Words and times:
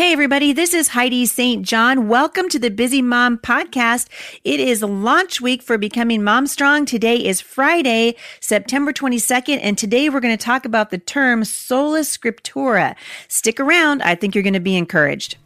Hey, 0.00 0.14
everybody, 0.14 0.54
this 0.54 0.72
is 0.72 0.88
Heidi 0.88 1.26
St. 1.26 1.62
John. 1.62 2.08
Welcome 2.08 2.48
to 2.48 2.58
the 2.58 2.70
Busy 2.70 3.02
Mom 3.02 3.36
Podcast. 3.36 4.08
It 4.44 4.58
is 4.58 4.82
launch 4.82 5.42
week 5.42 5.60
for 5.60 5.76
Becoming 5.76 6.24
Mom 6.24 6.46
Strong. 6.46 6.86
Today 6.86 7.16
is 7.16 7.42
Friday, 7.42 8.16
September 8.40 8.94
22nd, 8.94 9.58
and 9.60 9.76
today 9.76 10.08
we're 10.08 10.20
going 10.20 10.34
to 10.34 10.42
talk 10.42 10.64
about 10.64 10.88
the 10.88 10.96
term 10.96 11.44
sola 11.44 12.00
scriptura. 12.00 12.96
Stick 13.28 13.60
around, 13.60 14.00
I 14.02 14.14
think 14.14 14.34
you're 14.34 14.42
going 14.42 14.54
to 14.54 14.58
be 14.58 14.74
encouraged. 14.74 15.36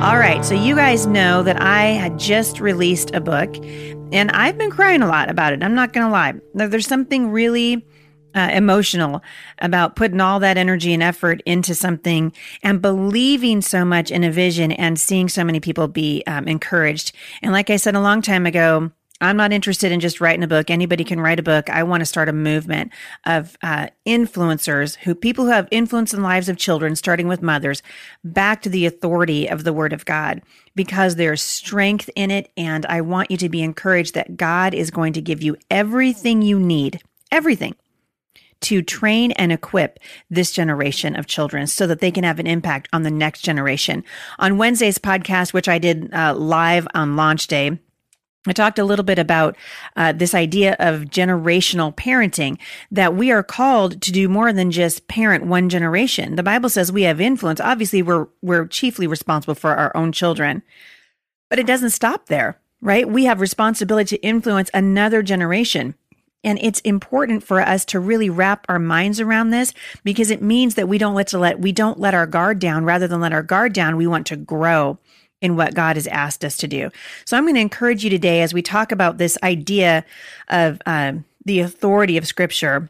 All 0.00 0.18
right, 0.18 0.44
so 0.44 0.54
you 0.54 0.76
guys 0.76 1.08
know 1.08 1.42
that 1.42 1.60
I 1.60 1.86
had 1.86 2.20
just 2.20 2.60
released 2.60 3.12
a 3.14 3.20
book 3.20 3.52
and 4.12 4.30
I've 4.30 4.58
been 4.58 4.70
crying 4.70 5.02
a 5.02 5.08
lot 5.08 5.30
about 5.30 5.52
it. 5.52 5.62
I'm 5.62 5.74
not 5.74 5.92
going 5.92 6.06
to 6.06 6.12
lie. 6.12 6.34
There's 6.54 6.86
something 6.86 7.30
really 7.30 7.84
uh, 8.34 8.50
emotional 8.52 9.22
about 9.58 9.96
putting 9.96 10.20
all 10.20 10.40
that 10.40 10.56
energy 10.56 10.92
and 10.92 11.02
effort 11.02 11.42
into 11.44 11.74
something 11.74 12.32
and 12.62 12.80
believing 12.80 13.60
so 13.60 13.84
much 13.84 14.10
in 14.10 14.24
a 14.24 14.30
vision 14.30 14.72
and 14.72 14.98
seeing 14.98 15.28
so 15.28 15.44
many 15.44 15.60
people 15.60 15.88
be 15.88 16.22
um, 16.26 16.48
encouraged. 16.48 17.12
And 17.42 17.52
like 17.52 17.70
I 17.70 17.76
said 17.76 17.94
a 17.94 18.00
long 18.00 18.22
time 18.22 18.46
ago, 18.46 18.90
I'm 19.22 19.36
not 19.36 19.52
interested 19.52 19.92
in 19.92 20.00
just 20.00 20.20
writing 20.20 20.42
a 20.42 20.48
book. 20.48 20.68
Anybody 20.70 21.04
can 21.04 21.20
write 21.20 21.38
a 21.38 21.44
book. 21.44 21.70
I 21.70 21.82
want 21.82 22.00
to 22.00 22.06
start 22.06 22.28
a 22.28 22.32
movement 22.32 22.92
of 23.24 23.56
uh, 23.62 23.88
influencers 24.06 24.96
who 24.96 25.14
people 25.14 25.44
who 25.44 25.50
have 25.52 25.68
influence 25.70 26.12
in 26.12 26.20
the 26.20 26.26
lives 26.26 26.48
of 26.48 26.56
children, 26.56 26.96
starting 26.96 27.28
with 27.28 27.40
mothers, 27.40 27.82
back 28.24 28.62
to 28.62 28.68
the 28.68 28.86
authority 28.86 29.48
of 29.48 29.64
the 29.64 29.72
Word 29.72 29.92
of 29.92 30.04
God 30.04 30.42
because 30.74 31.16
there's 31.16 31.40
strength 31.40 32.10
in 32.16 32.30
it. 32.30 32.50
And 32.56 32.84
I 32.86 33.00
want 33.00 33.30
you 33.30 33.36
to 33.38 33.48
be 33.48 33.62
encouraged 33.62 34.14
that 34.14 34.36
God 34.36 34.74
is 34.74 34.90
going 34.90 35.12
to 35.12 35.22
give 35.22 35.42
you 35.42 35.56
everything 35.70 36.42
you 36.42 36.58
need, 36.58 37.00
everything 37.30 37.76
to 38.62 38.80
train 38.80 39.32
and 39.32 39.52
equip 39.52 39.98
this 40.30 40.52
generation 40.52 41.16
of 41.16 41.26
children 41.26 41.66
so 41.66 41.86
that 41.86 42.00
they 42.00 42.10
can 42.10 42.24
have 42.24 42.38
an 42.38 42.46
impact 42.46 42.88
on 42.92 43.02
the 43.02 43.10
next 43.10 43.42
generation. 43.42 44.04
On 44.38 44.56
Wednesday's 44.56 44.98
podcast, 44.98 45.52
which 45.52 45.68
I 45.68 45.78
did 45.78 46.12
uh, 46.14 46.34
live 46.34 46.86
on 46.94 47.16
launch 47.16 47.48
day, 47.48 47.78
I 48.46 48.52
talked 48.52 48.80
a 48.80 48.84
little 48.84 49.04
bit 49.04 49.20
about 49.20 49.56
uh, 49.94 50.12
this 50.12 50.34
idea 50.34 50.74
of 50.80 51.02
generational 51.02 51.94
parenting, 51.94 52.58
that 52.90 53.14
we 53.14 53.30
are 53.30 53.44
called 53.44 54.02
to 54.02 54.10
do 54.10 54.28
more 54.28 54.52
than 54.52 54.72
just 54.72 55.06
parent 55.06 55.46
one 55.46 55.68
generation. 55.68 56.34
The 56.34 56.42
Bible 56.42 56.68
says 56.68 56.90
we 56.90 57.02
have 57.02 57.20
influence. 57.20 57.60
Obviously, 57.60 58.02
we're, 58.02 58.26
we're 58.42 58.66
chiefly 58.66 59.06
responsible 59.06 59.54
for 59.54 59.76
our 59.76 59.96
own 59.96 60.10
children, 60.10 60.62
but 61.50 61.60
it 61.60 61.66
doesn't 61.66 61.90
stop 61.90 62.26
there, 62.26 62.58
right? 62.80 63.08
We 63.08 63.24
have 63.26 63.40
responsibility 63.40 64.16
to 64.16 64.26
influence 64.26 64.70
another 64.74 65.22
generation. 65.22 65.94
And 66.44 66.58
it's 66.60 66.80
important 66.80 67.44
for 67.44 67.60
us 67.60 67.84
to 67.84 68.00
really 68.00 68.28
wrap 68.28 68.66
our 68.68 68.80
minds 68.80 69.20
around 69.20 69.50
this 69.50 69.72
because 70.02 70.32
it 70.32 70.42
means 70.42 70.74
that 70.74 70.88
we 70.88 70.98
don't 70.98 71.14
let 71.14 71.28
to 71.28 71.38
let, 71.38 71.60
we 71.60 71.70
don't 71.70 72.00
let 72.00 72.14
our 72.14 72.26
guard 72.26 72.58
down. 72.58 72.84
Rather 72.84 73.06
than 73.06 73.20
let 73.20 73.32
our 73.32 73.44
guard 73.44 73.72
down, 73.72 73.96
we 73.96 74.08
want 74.08 74.26
to 74.26 74.36
grow 74.36 74.98
in 75.42 75.56
what 75.56 75.74
God 75.74 75.96
has 75.96 76.06
asked 76.06 76.44
us 76.44 76.56
to 76.58 76.68
do. 76.68 76.90
So 77.26 77.36
I'm 77.36 77.44
going 77.44 77.56
to 77.56 77.60
encourage 77.60 78.04
you 78.04 78.08
today 78.08 78.40
as 78.40 78.54
we 78.54 78.62
talk 78.62 78.92
about 78.92 79.18
this 79.18 79.36
idea 79.42 80.06
of 80.48 80.80
uh, 80.86 81.14
the 81.44 81.60
authority 81.60 82.16
of 82.16 82.26
Scripture 82.26 82.88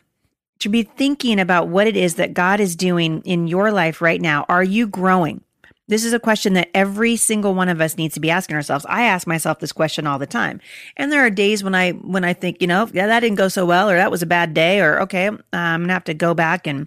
to 0.61 0.69
be 0.69 0.85
thinking 0.85 1.41
about 1.41 1.67
what 1.67 1.89
it 1.89 1.97
is 1.97 2.15
that 2.15 2.35
God 2.35 2.61
is 2.61 2.77
doing 2.77 3.23
in 3.23 3.49
your 3.49 3.73
life 3.73 4.01
right 4.01 4.21
now. 4.21 4.45
Are 4.49 4.63
you 4.63 4.87
growing? 4.87 5.43
This 5.89 6.05
is 6.05 6.13
a 6.13 6.21
question 6.21 6.53
that 6.53 6.71
every 6.73 7.17
single 7.17 7.55
one 7.55 7.69
of 7.69 7.81
us 7.81 7.97
needs 7.97 8.15
to 8.15 8.21
be 8.21 8.31
asking 8.31 8.55
ourselves. 8.55 8.87
I 8.89 9.03
ask 9.03 9.27
myself 9.27 9.59
this 9.59 9.73
question 9.73 10.07
all 10.07 10.19
the 10.19 10.27
time. 10.27 10.61
And 10.97 11.11
there 11.11 11.25
are 11.25 11.31
days 11.31 11.65
when 11.65 11.75
I 11.75 11.91
when 11.91 12.23
I 12.23 12.33
think, 12.33 12.61
you 12.61 12.69
know, 12.69 12.89
yeah, 12.93 13.09
that 13.09 13.21
didn't 13.21 13.37
go 13.37 13.49
so 13.49 13.67
well 13.67 13.91
or 13.91 13.97
that 13.97 14.11
was 14.11 14.23
a 14.23 14.27
bad 14.27 14.55
day 14.55 14.81
or 14.81 15.01
okay, 15.03 15.27
I'm 15.27 15.41
going 15.81 15.89
to 15.89 15.95
have 15.95 16.05
to 16.05 16.15
go 16.15 16.33
back 16.33 16.67
and 16.67 16.87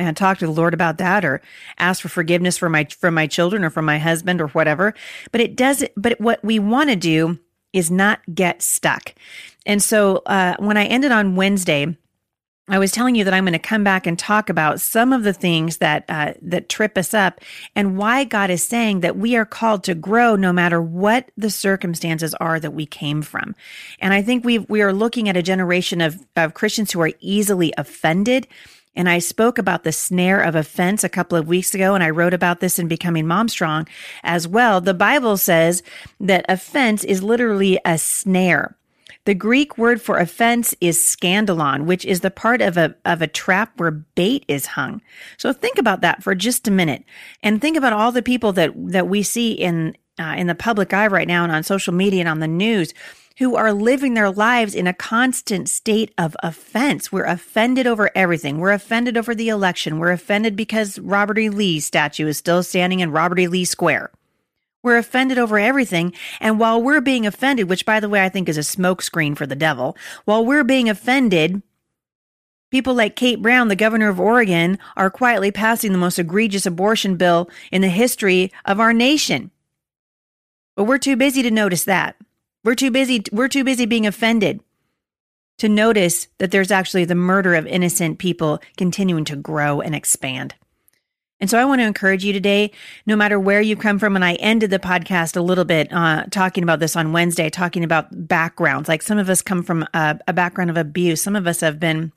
and 0.00 0.16
talk 0.16 0.38
to 0.38 0.46
the 0.46 0.52
Lord 0.52 0.74
about 0.74 0.98
that 0.98 1.24
or 1.24 1.40
ask 1.78 2.02
for 2.02 2.08
forgiveness 2.08 2.58
for 2.58 2.68
my 2.68 2.84
from 2.84 3.14
my 3.14 3.26
children 3.26 3.64
or 3.64 3.70
from 3.70 3.84
my 3.84 3.98
husband 3.98 4.40
or 4.40 4.48
whatever. 4.48 4.94
But 5.32 5.40
it 5.40 5.56
does 5.56 5.84
but 5.96 6.20
what 6.20 6.44
we 6.44 6.58
want 6.58 6.90
to 6.90 6.96
do 6.96 7.38
is 7.72 7.90
not 7.90 8.20
get 8.34 8.62
stuck. 8.62 9.14
And 9.66 9.82
so 9.82 10.22
uh, 10.26 10.56
when 10.58 10.76
I 10.76 10.86
ended 10.86 11.12
on 11.12 11.36
Wednesday, 11.36 11.96
I 12.70 12.78
was 12.78 12.92
telling 12.92 13.16
you 13.16 13.24
that 13.24 13.34
I'm 13.34 13.44
going 13.44 13.52
to 13.52 13.58
come 13.58 13.82
back 13.82 14.06
and 14.06 14.16
talk 14.16 14.48
about 14.48 14.80
some 14.80 15.12
of 15.12 15.24
the 15.24 15.32
things 15.32 15.78
that 15.78 16.04
uh, 16.08 16.34
that 16.40 16.68
trip 16.68 16.96
us 16.96 17.12
up 17.12 17.40
and 17.74 17.98
why 17.98 18.22
God 18.22 18.48
is 18.48 18.62
saying 18.62 19.00
that 19.00 19.16
we 19.16 19.34
are 19.34 19.44
called 19.44 19.82
to 19.84 19.94
grow 19.94 20.36
no 20.36 20.52
matter 20.52 20.80
what 20.80 21.32
the 21.36 21.50
circumstances 21.50 22.32
are 22.34 22.60
that 22.60 22.72
we 22.72 22.86
came 22.86 23.22
from. 23.22 23.56
And 23.98 24.14
I 24.14 24.22
think 24.22 24.44
we 24.44 24.58
we 24.58 24.82
are 24.82 24.92
looking 24.92 25.28
at 25.28 25.36
a 25.36 25.42
generation 25.42 26.00
of 26.00 26.24
of 26.36 26.54
Christians 26.54 26.92
who 26.92 27.00
are 27.00 27.12
easily 27.18 27.74
offended 27.76 28.46
and 28.94 29.08
I 29.08 29.18
spoke 29.18 29.58
about 29.58 29.84
the 29.84 29.92
snare 29.92 30.40
of 30.40 30.54
offense 30.54 31.04
a 31.04 31.08
couple 31.08 31.38
of 31.38 31.48
weeks 31.48 31.74
ago, 31.74 31.94
and 31.94 32.02
I 32.02 32.10
wrote 32.10 32.34
about 32.34 32.60
this 32.60 32.78
in 32.78 32.88
Becoming 32.88 33.26
Mom 33.26 33.48
Strong 33.48 33.86
as 34.22 34.48
well. 34.48 34.80
The 34.80 34.94
Bible 34.94 35.36
says 35.36 35.82
that 36.18 36.44
offense 36.48 37.04
is 37.04 37.22
literally 37.22 37.78
a 37.84 37.98
snare. 37.98 38.76
The 39.26 39.34
Greek 39.34 39.76
word 39.76 40.00
for 40.00 40.18
offense 40.18 40.74
is 40.80 40.98
scandalon, 40.98 41.84
which 41.84 42.04
is 42.04 42.20
the 42.20 42.30
part 42.30 42.62
of 42.62 42.76
a, 42.76 42.94
of 43.04 43.22
a 43.22 43.26
trap 43.26 43.78
where 43.78 43.90
bait 43.90 44.44
is 44.48 44.66
hung. 44.66 45.02
So 45.36 45.52
think 45.52 45.78
about 45.78 46.00
that 46.00 46.22
for 46.22 46.34
just 46.34 46.66
a 46.66 46.70
minute 46.70 47.04
and 47.42 47.60
think 47.60 47.76
about 47.76 47.92
all 47.92 48.12
the 48.12 48.22
people 48.22 48.52
that, 48.54 48.72
that 48.76 49.08
we 49.08 49.22
see 49.22 49.52
in, 49.52 49.96
uh, 50.18 50.34
in 50.38 50.46
the 50.46 50.54
public 50.54 50.94
eye 50.94 51.06
right 51.06 51.28
now 51.28 51.44
and 51.44 51.52
on 51.52 51.62
social 51.62 51.92
media 51.92 52.20
and 52.20 52.28
on 52.28 52.40
the 52.40 52.48
news 52.48 52.94
who 53.38 53.56
are 53.56 53.72
living 53.72 54.14
their 54.14 54.30
lives 54.30 54.74
in 54.74 54.86
a 54.86 54.92
constant 54.92 55.68
state 55.68 56.12
of 56.18 56.36
offense. 56.42 57.10
We're 57.10 57.24
offended 57.24 57.86
over 57.86 58.10
everything. 58.14 58.58
We're 58.58 58.72
offended 58.72 59.16
over 59.16 59.34
the 59.34 59.48
election. 59.48 59.98
We're 59.98 60.12
offended 60.12 60.56
because 60.56 60.98
Robert 60.98 61.38
E. 61.38 61.48
Lee's 61.48 61.86
statue 61.86 62.26
is 62.26 62.36
still 62.36 62.62
standing 62.62 63.00
in 63.00 63.12
Robert 63.12 63.38
E. 63.38 63.48
Lee 63.48 63.64
Square. 63.64 64.10
We're 64.82 64.98
offended 64.98 65.38
over 65.38 65.58
everything. 65.58 66.14
And 66.40 66.58
while 66.58 66.82
we're 66.82 67.00
being 67.00 67.26
offended, 67.26 67.68
which 67.68 67.86
by 67.86 68.00
the 68.00 68.08
way, 68.08 68.24
I 68.24 68.28
think 68.28 68.48
is 68.48 68.58
a 68.58 68.60
smokescreen 68.60 69.36
for 69.36 69.46
the 69.46 69.56
devil, 69.56 69.96
while 70.24 70.44
we're 70.44 70.64
being 70.64 70.88
offended, 70.88 71.62
people 72.70 72.94
like 72.94 73.16
Kate 73.16 73.42
Brown, 73.42 73.68
the 73.68 73.76
governor 73.76 74.08
of 74.08 74.20
Oregon, 74.20 74.78
are 74.96 75.10
quietly 75.10 75.50
passing 75.50 75.92
the 75.92 75.98
most 75.98 76.18
egregious 76.18 76.66
abortion 76.66 77.16
bill 77.16 77.50
in 77.70 77.82
the 77.82 77.88
history 77.88 78.52
of 78.64 78.80
our 78.80 78.92
nation. 78.92 79.50
But 80.76 80.84
we're 80.84 80.98
too 80.98 81.16
busy 81.16 81.42
to 81.42 81.50
notice 81.50 81.84
that. 81.84 82.16
We're 82.64 82.74
too 82.74 82.90
busy 82.90 83.22
we're 83.32 83.48
too 83.48 83.64
busy 83.64 83.86
being 83.86 84.06
offended 84.06 84.60
to 85.58 85.68
notice 85.68 86.28
that 86.38 86.50
there's 86.50 86.70
actually 86.70 87.04
the 87.04 87.14
murder 87.14 87.54
of 87.54 87.66
innocent 87.66 88.18
people 88.18 88.60
continuing 88.76 89.24
to 89.26 89.36
grow 89.36 89.80
and 89.80 89.94
expand. 89.94 90.54
And 91.40 91.48
so 91.48 91.58
I 91.58 91.64
want 91.64 91.80
to 91.80 91.86
encourage 91.86 92.24
you 92.24 92.34
today, 92.34 92.70
no 93.06 93.16
matter 93.16 93.40
where 93.40 93.62
you 93.62 93.74
come 93.74 93.98
from. 93.98 94.14
And 94.14 94.24
I 94.24 94.34
ended 94.34 94.70
the 94.70 94.78
podcast 94.78 95.36
a 95.36 95.40
little 95.40 95.64
bit 95.64 95.90
uh, 95.90 96.24
talking 96.30 96.62
about 96.62 96.80
this 96.80 96.96
on 96.96 97.12
Wednesday, 97.12 97.48
talking 97.48 97.82
about 97.82 98.28
backgrounds. 98.28 98.88
Like 98.88 99.00
some 99.00 99.18
of 99.18 99.30
us 99.30 99.40
come 99.40 99.62
from 99.62 99.86
a, 99.94 100.18
a 100.28 100.32
background 100.34 100.68
of 100.68 100.76
abuse. 100.76 101.22
Some 101.22 101.36
of 101.36 101.46
us 101.46 101.60
have 101.60 101.80
been 101.80 102.12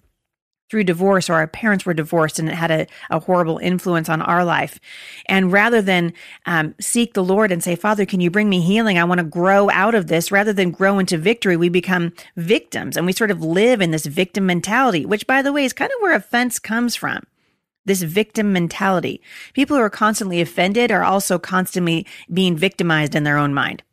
through 0.73 0.83
divorce 0.83 1.29
or 1.29 1.35
our 1.35 1.45
parents 1.45 1.85
were 1.85 1.93
divorced 1.93 2.39
and 2.39 2.49
it 2.49 2.55
had 2.55 2.71
a, 2.71 2.87
a 3.11 3.19
horrible 3.19 3.59
influence 3.59 4.09
on 4.09 4.23
our 4.23 4.43
life. 4.43 4.79
And 5.27 5.51
rather 5.51 5.83
than 5.83 6.13
um, 6.47 6.73
seek 6.81 7.13
the 7.13 7.23
Lord 7.23 7.51
and 7.51 7.63
say, 7.63 7.75
Father, 7.75 8.07
can 8.07 8.19
you 8.19 8.31
bring 8.31 8.49
me 8.49 8.59
healing? 8.59 8.97
I 8.97 9.03
want 9.03 9.19
to 9.19 9.23
grow 9.23 9.69
out 9.69 9.93
of 9.93 10.07
this. 10.07 10.31
Rather 10.31 10.51
than 10.51 10.71
grow 10.71 10.97
into 10.97 11.15
victory, 11.15 11.55
we 11.55 11.69
become 11.69 12.11
victims 12.37 12.97
and 12.97 13.05
we 13.05 13.13
sort 13.13 13.29
of 13.29 13.43
live 13.43 13.81
in 13.81 13.91
this 13.91 14.07
victim 14.07 14.47
mentality, 14.47 15.05
which, 15.05 15.27
by 15.27 15.43
the 15.43 15.53
way, 15.53 15.63
is 15.63 15.73
kind 15.73 15.91
of 15.91 16.01
where 16.01 16.15
offense 16.15 16.57
comes 16.57 16.95
from. 16.95 17.21
This 17.85 18.01
victim 18.01 18.51
mentality. 18.51 19.21
People 19.53 19.77
who 19.77 19.83
are 19.83 19.91
constantly 19.91 20.41
offended 20.41 20.91
are 20.91 21.03
also 21.03 21.37
constantly 21.37 22.07
being 22.33 22.57
victimized 22.57 23.13
in 23.13 23.25
their 23.25 23.37
own 23.37 23.53
mind. 23.53 23.83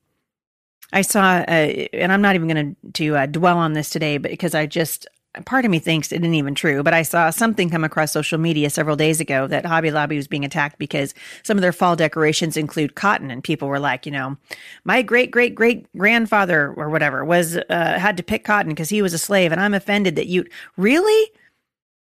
I 0.95 1.03
saw, 1.03 1.45
uh, 1.47 1.87
and 1.93 2.11
I'm 2.11 2.23
not 2.23 2.37
even 2.37 2.49
going 2.49 2.77
to 2.95 3.17
uh, 3.17 3.27
dwell 3.27 3.59
on 3.59 3.75
this 3.75 3.91
today, 3.91 4.17
but 4.17 4.31
because 4.31 4.55
I 4.55 4.65
just 4.65 5.07
part 5.45 5.65
of 5.65 5.71
me 5.71 5.79
thinks 5.79 6.11
it 6.11 6.23
isn't 6.23 6.35
even 6.35 6.55
true, 6.55 6.82
but 6.82 6.93
I 6.93 7.03
saw 7.03 7.31
something 7.31 7.71
come 7.71 7.85
across 7.85 8.12
social 8.12 8.38
media 8.38 8.69
several 8.69 8.97
days 8.97 9.21
ago 9.21 9.47
that 9.47 9.65
Hobby 9.65 9.91
Lobby 9.91 10.17
was 10.17 10.27
being 10.27 10.44
attacked 10.44 10.79
because 10.79 11.15
some 11.43 11.56
of 11.56 11.62
their 11.62 11.73
fall 11.73 11.94
decorations 11.94 12.56
include 12.56 12.97
cotton, 12.97 13.31
and 13.31 13.43
people 13.43 13.69
were 13.69 13.79
like, 13.79 14.06
you 14.06 14.12
know, 14.12 14.37
my 14.85 15.03
great 15.03 15.31
great 15.31 15.55
great 15.55 15.87
grandfather 15.97 16.75
or 16.77 16.88
whatever 16.88 17.25
was 17.25 17.56
uh, 17.56 17.99
had 17.99 18.17
to 18.17 18.23
pick 18.23 18.44
cotton 18.44 18.71
because 18.71 18.88
he 18.88 19.03
was 19.03 19.15
a 19.15 19.19
slave, 19.19 19.53
and 19.53 19.61
I'm 19.61 19.75
offended 19.75 20.17
that 20.17 20.27
you 20.27 20.44
really. 20.77 21.31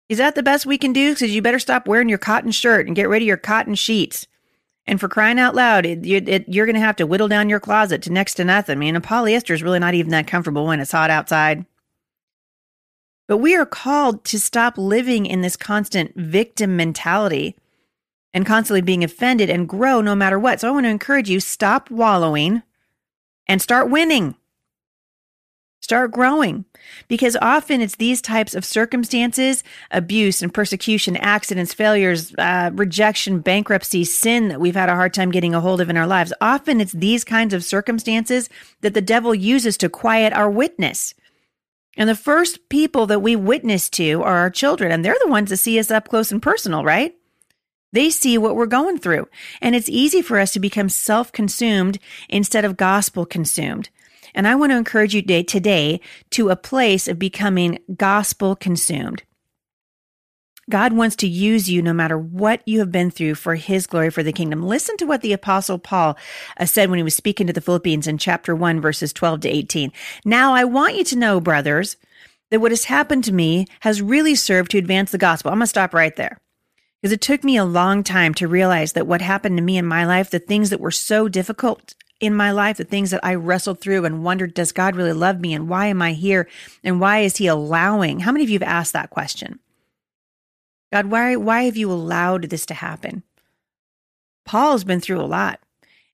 Is 0.10 0.20
that 0.20 0.36
the 0.36 0.44
best 0.44 0.66
we 0.66 0.78
can 0.78 0.94
do? 0.94 1.14
Because 1.14 1.36
you 1.36 1.42
better 1.42 1.60
stop 1.60 1.86
wearing 1.86 2.08
your 2.08 2.18
cotton 2.18 2.52
shirt 2.52 2.88
and 2.88 2.96
get 2.96 3.10
rid 3.10 3.22
of 3.22 3.28
your 3.28 3.36
cotton 3.36 3.76
sheets. 3.76 4.26
And 4.86 5.02
for 5.02 5.10
crying 5.10 5.38
out 5.38 5.54
loud, 5.54 5.86
it, 5.86 6.06
it, 6.06 6.48
you're 6.48 6.66
going 6.66 6.76
to 6.76 6.80
have 6.80 6.96
to 6.96 7.06
whittle 7.06 7.28
down 7.28 7.50
your 7.50 7.60
closet 7.60 8.02
to 8.04 8.10
next 8.10 8.36
to 8.36 8.46
nothing. 8.46 8.78
I 8.78 8.80
mean, 8.80 8.96
a 8.96 9.02
polyester 9.02 9.54
is 9.54 9.62
really 9.62 9.80
not 9.80 9.96
even 9.96 10.12
that 10.12 10.26
comfortable 10.26 10.66
when 10.66 10.80
it's 10.80 10.94
hot 10.94 11.10
outside. 11.10 11.66
But 13.28 13.38
we 13.38 13.56
are 13.56 13.66
called 13.66 14.24
to 14.26 14.40
stop 14.40 14.78
living 14.78 15.26
in 15.26 15.42
this 15.42 15.58
constant 15.58 16.16
victim 16.16 16.78
mentality 16.78 17.56
and 18.34 18.46
constantly 18.46 18.82
being 18.82 19.04
offended 19.04 19.50
and 19.50 19.68
grow 19.68 20.02
no 20.02 20.16
matter 20.16 20.40
what. 20.40 20.62
So 20.62 20.68
I 20.68 20.72
want 20.72 20.86
to 20.86 20.90
encourage 20.90 21.30
you 21.30 21.40
stop 21.40 21.92
wallowing 21.92 22.64
and 23.48 23.62
start 23.62 23.90
winning. 23.90 24.36
Start 25.80 26.12
growing 26.12 26.66
because 27.08 27.38
often 27.42 27.82
it's 27.82 27.96
these 27.96 28.22
types 28.22 28.54
of 28.56 28.66
circumstances, 28.66 29.64
abuse 29.92 30.42
and 30.42 30.54
persecution, 30.54 31.16
accidents, 31.18 31.74
failures, 31.74 32.34
uh, 32.38 32.72
rejection, 32.74 33.40
bankruptcy, 33.40 34.04
sin 34.04 34.50
that 34.50 34.60
we've 34.60 34.76
had 34.76 34.90
a 34.90 34.96
hard 34.96 35.14
time 35.14 35.32
getting 35.32 35.56
a 35.56 35.62
hold 35.62 35.80
of 35.80 35.90
in 35.90 35.96
our 35.96 36.08
lives. 36.08 36.34
Often 36.42 36.82
it's 36.82 36.92
these 36.92 37.24
kinds 37.24 37.54
of 37.54 37.64
circumstances 37.64 38.50
that 38.82 38.96
the 38.96 39.02
devil 39.02 39.34
uses 39.34 39.78
to 39.78 39.88
quiet 39.88 40.34
our 40.34 40.50
witness. 40.50 41.14
And 41.98 42.08
the 42.08 42.16
first 42.16 42.70
people 42.70 43.08
that 43.08 43.22
we 43.22 43.36
witness 43.36 43.90
to 43.92 44.22
are 44.22 44.38
our 44.38 44.50
children, 44.52 44.92
and 44.92 45.04
they're 45.04 45.18
the 45.22 45.30
ones 45.30 45.50
that 45.50 45.58
see 45.58 45.80
us 45.80 45.92
up 45.92 46.08
close 46.08 46.32
and 46.32 46.42
personal, 46.42 46.84
right? 46.84 47.16
They 47.92 48.10
see 48.10 48.38
what 48.38 48.56
we're 48.56 48.68
going 48.68 49.00
through. 49.00 49.28
And 49.62 49.76
it's 49.76 49.90
easy 49.90 50.22
for 50.22 50.40
us 50.40 50.54
to 50.54 50.60
become 50.60 50.90
self 50.90 51.32
consumed 51.32 51.98
instead 52.30 52.64
of 52.64 52.78
gospel 52.78 53.26
consumed. 53.26 53.90
And 54.36 54.48
I 54.48 54.56
want 54.56 54.72
to 54.72 54.78
encourage 54.78 55.16
you 55.16 55.22
today, 55.22 55.42
today 55.44 56.00
to 56.32 56.50
a 56.50 56.56
place 56.56 57.08
of 57.08 57.18
becoming 57.18 57.80
gospel 57.96 58.56
consumed. 58.56 59.24
God 60.70 60.92
wants 60.92 61.16
to 61.18 61.28
use 61.28 61.70
you 61.70 61.82
no 61.82 61.94
matter 61.94 62.18
what 62.18 62.62
you 62.66 62.80
have 62.80 62.92
been 62.92 63.10
through 63.10 63.36
for 63.36 63.56
his 63.56 63.88
glory 63.88 64.10
for 64.10 64.22
the 64.22 64.34
kingdom. 64.34 64.64
Listen 64.64 64.98
to 64.98 65.06
what 65.06 65.22
the 65.22 65.32
apostle 65.32 65.80
Paul 65.80 66.18
uh, 66.60 66.66
said 66.66 66.90
when 66.90 66.98
he 66.98 67.04
was 67.04 67.16
speaking 67.16 67.48
to 67.48 67.54
the 67.54 67.62
Philippians 67.62 68.06
in 68.06 68.18
chapter 68.18 68.54
1 68.54 68.82
verses 68.82 69.14
12 69.14 69.42
to 69.42 69.50
18. 69.50 69.94
Now 70.26 70.54
I 70.54 70.66
want 70.66 70.96
you 70.96 71.06
to 71.06 71.16
know, 71.16 71.40
brothers, 71.40 71.96
that 72.52 72.60
what 72.60 72.72
has 72.72 72.86
happened 72.86 73.24
to 73.26 73.34
me 73.34 73.66
has 73.82 74.02
really 74.02 74.36
served 74.36 74.72
to 74.72 74.78
advance 74.78 75.12
the 75.12 75.18
gospel. 75.18 75.52
I'm 75.52 75.60
going 75.60 75.64
to 75.64 75.68
stop 75.68 75.94
right 75.94 76.16
there. 76.16 76.38
Because 77.02 77.14
it 77.14 77.22
took 77.22 77.44
me 77.44 77.56
a 77.56 77.66
long 77.66 78.04
time 78.04 78.34
to 78.36 78.48
realize 78.48 78.94
that 78.94 79.08
what 79.08 79.22
happened 79.22 79.58
to 79.58 79.64
me 79.64 79.78
in 79.78 79.86
my 79.86 80.06
life, 80.06 80.32
the 80.32 80.40
things 80.40 80.70
that 80.72 80.80
were 80.80 80.92
so 80.92 81.30
difficult 81.30 81.94
in 82.20 82.34
my 82.34 82.52
life, 82.52 82.78
the 82.78 82.84
things 82.84 83.12
that 83.12 83.24
I 83.24 83.36
wrestled 83.36 83.80
through 83.80 84.04
and 84.04 84.24
wondered, 84.24 84.54
does 84.54 84.72
God 84.72 84.96
really 84.96 85.14
love 85.14 85.40
me? 85.40 85.54
And 85.54 85.70
why 85.70 85.86
am 85.86 86.02
I 86.02 86.14
here? 86.14 86.50
And 86.84 87.00
why 87.00 87.20
is 87.20 87.38
He 87.38 87.48
allowing? 87.48 88.22
How 88.22 88.32
many 88.32 88.44
of 88.44 88.50
you 88.50 88.60
have 88.60 88.68
asked 88.68 88.94
that 88.94 89.12
question? 89.12 89.60
God, 90.92 91.08
why, 91.08 91.36
why 91.36 91.64
have 91.64 91.78
you 91.78 91.92
allowed 91.92 92.44
this 92.44 92.66
to 92.68 92.74
happen? 92.74 93.24
Paul's 94.46 94.84
been 94.84 95.02
through 95.02 95.20
a 95.20 95.24
lot. 95.24 95.60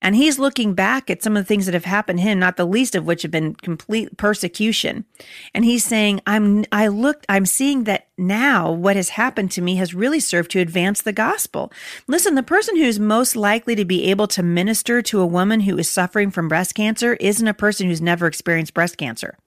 And 0.04 0.18
he's 0.18 0.38
looking 0.38 0.74
back 0.74 1.10
at 1.10 1.24
some 1.24 1.38
of 1.38 1.44
the 1.44 1.48
things 1.48 1.66
that 1.66 1.74
have 1.74 1.86
happened 1.86 2.20
to 2.20 2.24
him, 2.24 2.38
not 2.38 2.58
the 2.58 2.66
least 2.66 2.94
of 2.94 3.06
which 3.06 3.22
have 3.22 3.31
been 3.31 3.56
complete 3.56 4.18
persecution. 4.18 5.06
And 5.54 5.64
he's 5.64 5.86
saying, 5.86 6.20
I'm, 6.28 6.66
I 6.74 6.90
looked, 6.90 7.25
I'm 7.30 7.46
seeing 7.46 7.86
that 7.86 8.10
now 8.18 8.70
what 8.70 8.98
has 8.98 9.10
happened 9.10 9.52
to 9.52 9.62
me 9.62 9.78
has 9.78 9.94
really 9.94 10.20
served 10.20 10.52
to 10.52 10.60
advance 10.60 11.02
the 11.02 11.14
gospel. 11.14 11.72
Listen, 12.06 12.36
the 12.36 12.44
person 12.44 12.75
who's 12.75 13.00
most 13.00 13.38
likely 13.38 13.75
to 13.75 13.86
be 13.86 14.04
able 14.12 14.28
to 14.28 14.44
minister 14.44 15.02
to 15.04 15.22
a 15.22 15.25
woman 15.25 15.62
who 15.62 15.78
is 15.78 15.90
suffering 15.90 16.31
from 16.31 16.50
breast 16.50 16.75
cancer 16.75 17.14
isn't 17.22 17.48
a 17.48 17.54
person 17.54 17.88
who's 17.88 18.02
never 18.02 18.28
experienced 18.28 18.74
breast 18.74 18.98
cancer. 18.98 19.38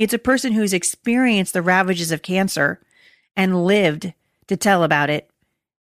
It's 0.00 0.14
a 0.14 0.18
person 0.18 0.52
who's 0.52 0.72
experienced 0.72 1.52
the 1.52 1.62
ravages 1.62 2.10
of 2.10 2.22
cancer 2.22 2.80
and 3.36 3.64
lived 3.64 4.12
to 4.48 4.56
tell 4.56 4.82
about 4.82 5.10
it 5.10 5.30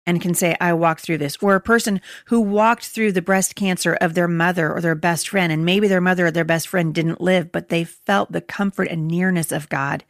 and 0.07 0.23
can 0.23 0.33
say, 0.33 0.57
I 0.59 0.73
walked 0.73 1.03
through 1.03 1.19
this, 1.19 1.37
or 1.43 1.55
a 1.55 1.61
person 1.61 2.01
who 2.27 2.41
walked 2.41 2.87
through 2.87 3.13
the 3.13 3.21
breast 3.21 3.55
cancer 3.55 3.93
of 4.01 4.15
their 4.15 4.27
mother 4.27 4.73
or 4.73 4.81
their 4.81 4.95
best 4.95 5.29
friend, 5.29 5.53
and 5.53 5.67
maybe 5.67 5.87
their 5.87 6.01
mother 6.01 6.27
or 6.27 6.31
their 6.31 6.45
best 6.45 6.67
friend 6.69 6.95
didn't 6.95 7.21
live, 7.21 7.53
but 7.53 7.69
they 7.69 7.85
felt 7.85 8.33
the 8.33 8.41
comfort 8.41 8.89
and 8.89 9.07
nearness 9.07 9.53
of 9.53 9.69
God 9.69 10.05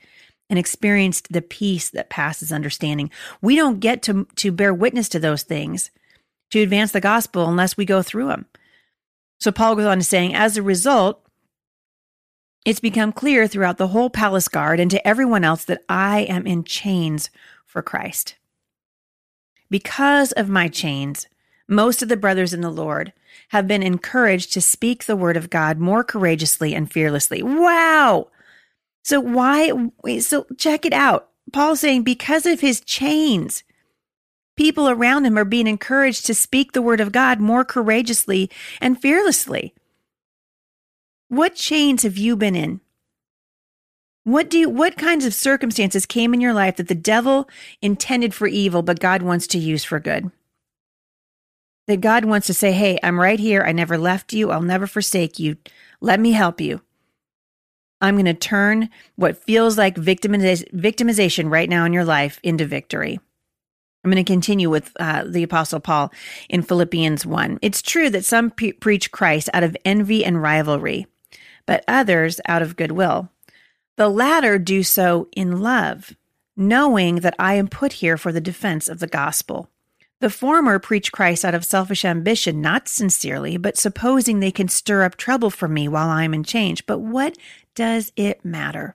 and 0.49 0.59
experienced 0.59 1.33
the 1.33 1.43
peace 1.43 1.91
that 1.91 2.11
passes 2.11 2.53
understanding. 2.53 3.11
We 3.43 3.57
don't 3.57 3.81
get 3.81 4.03
to, 4.03 4.27
to 4.37 4.53
bear 4.53 4.73
witness 4.73 5.09
to 5.11 5.19
those 5.19 5.43
things 5.43 5.91
to 6.51 6.61
advance 6.61 6.93
the 6.93 7.01
gospel 7.01 7.49
unless 7.49 7.77
we 7.77 7.85
go 7.85 8.01
through 8.01 8.29
them. 8.29 8.47
So 9.41 9.53
Paul 9.53 9.77
goes 9.77 9.87
on 9.87 9.99
to 9.99 10.05
saying, 10.05 10.35
as 10.35 10.57
a 10.57 10.63
result, 10.63 11.28
it's 12.65 12.81
become 12.81 13.13
clear 13.13 13.47
throughout 13.47 13.79
the 13.79 13.89
whole 13.89 14.11
palace 14.11 14.49
guard 14.49 14.81
and 14.81 14.91
to 14.91 15.07
everyone 15.07 15.45
else 15.45 15.65
that 15.65 15.83
I 15.89 16.21
am 16.21 16.47
in 16.47 16.65
chains 16.65 17.31
for 17.65 17.83
Christ. 17.83 18.35
Because 19.71 20.33
of 20.33 20.49
my 20.49 20.69
chains, 20.69 21.27
most 21.69 22.03
of 22.03 22.09
the 22.09 22.17
brothers 22.17 22.55
in 22.55 22.61
the 22.63 22.71
Lord 22.71 23.13
have 23.49 23.69
been 23.69 23.83
encouraged 23.83 24.53
to 24.53 24.61
speak 24.61 25.05
the 25.05 25.17
word 25.17 25.37
of 25.37 25.51
God 25.51 25.79
more 25.79 26.03
courageously 26.03 26.75
and 26.75 26.91
fearlessly. 26.91 27.43
Wow. 27.43 28.29
So 29.03 29.21
why, 29.21 29.73
so 30.21 30.47
check 30.57 30.85
it 30.85 30.93
out. 30.93 31.29
Paul's 31.53 31.81
saying 31.81 32.03
because 32.03 32.45
of 32.45 32.61
his 32.61 32.81
chains, 32.81 33.63
people 34.57 34.89
around 34.89 35.25
him 35.25 35.39
are 35.39 35.45
being 35.45 35.67
encouraged 35.67 36.27
to 36.27 36.35
speak 36.35 36.73
the 36.73 36.83
word 36.83 37.01
of 37.01 37.13
God 37.13 37.41
more 37.41 37.65
courageously 37.65 38.51
and 38.81 39.01
fearlessly. 39.01 39.75
What 41.29 41.55
chains 41.55 42.05
have 42.05 42.17
you 42.17 42.37
been 42.37 42.57
in? 42.57 42.81
What 44.25 44.49
do 44.49 44.59
you, 44.59 44.71
what 44.71 44.97
kinds 44.97 45.27
of 45.27 45.35
circumstances 45.35 46.07
came 46.07 46.33
in 46.33 46.41
your 46.41 46.55
life 46.55 46.77
that 46.77 46.89
the 46.89 46.95
devil 46.95 47.49
intended 47.83 48.35
for 48.35 48.47
evil, 48.47 48.83
but 48.83 49.01
God 49.01 49.23
wants 49.23 49.47
to 49.49 49.59
use 49.59 49.85
for 49.85 50.01
good? 50.01 50.31
That 51.87 52.01
God 52.01 52.25
wants 52.25 52.47
to 52.47 52.55
say, 52.55 52.73
Hey, 52.73 52.99
I'm 53.03 53.21
right 53.21 53.39
here. 53.39 53.63
I 53.63 53.73
never 53.73 53.99
left 53.99 54.33
you. 54.33 54.51
I'll 54.51 54.63
never 54.63 54.87
forsake 54.87 55.39
you. 55.39 55.57
Let 56.01 56.19
me 56.19 56.33
help 56.33 56.61
you. 56.61 56.81
I'm 58.01 58.15
going 58.15 58.27
to 58.27 58.35
turn 58.35 58.91
what 59.17 59.43
feels 59.43 59.77
like 59.77 59.97
victimization 59.97 61.51
right 61.51 61.69
now 61.69 61.85
in 61.85 61.93
your 61.93 62.05
life 62.05 62.39
into 62.43 62.65
victory. 62.65 63.19
I'm 64.05 64.11
going 64.11 64.25
to 64.25 64.33
continue 64.33 64.71
with 64.71 64.93
uh, 65.01 65.25
the 65.27 65.43
Apostle 65.43 65.81
Paul 65.81 66.13
in 66.49 66.63
Philippians 66.63 67.27
1. 67.27 67.59
It's 67.61 67.83
true 67.83 68.09
that 68.11 68.25
some 68.25 68.51
pre- 68.51 68.73
preach 68.73 69.11
Christ 69.11 69.51
out 69.53 69.65
of 69.65 69.77
envy 69.85 70.25
and 70.25 70.41
rivalry, 70.41 71.07
but 71.69 71.85
others 71.87 72.41
out 72.47 72.63
of 72.63 72.77
goodwill. 72.77 73.29
The 73.97 74.09
latter 74.09 74.59
do 74.59 74.83
so 74.83 75.29
in 75.33 75.61
love, 75.61 76.17
knowing 76.57 77.17
that 77.17 77.35
I 77.39 77.55
am 77.57 77.69
put 77.69 77.93
here 77.93 78.17
for 78.17 78.33
the 78.33 78.41
defense 78.41 78.89
of 78.89 79.01
the 79.01 79.07
gospel. 79.07 79.69
The 80.21 80.31
former 80.31 80.79
preach 80.79 81.13
Christ 81.13 81.45
out 81.45 81.55
of 81.55 81.67
selfish 81.67 82.07
ambition, 82.07 82.63
not 82.63 82.89
sincerely, 82.89 83.59
but 83.59 83.77
supposing 83.77 84.41
they 84.41 84.51
can 84.51 84.69
stir 84.69 85.05
up 85.05 85.19
trouble 85.19 85.51
for 85.51 85.69
me 85.69 85.89
while 85.89 86.09
I 86.09 86.25
am 86.25 86.33
in 86.33 86.43
change. 86.43 86.87
But 86.87 87.01
what 87.01 87.37
does 87.75 88.13
it 88.17 88.43
matter? 88.43 88.95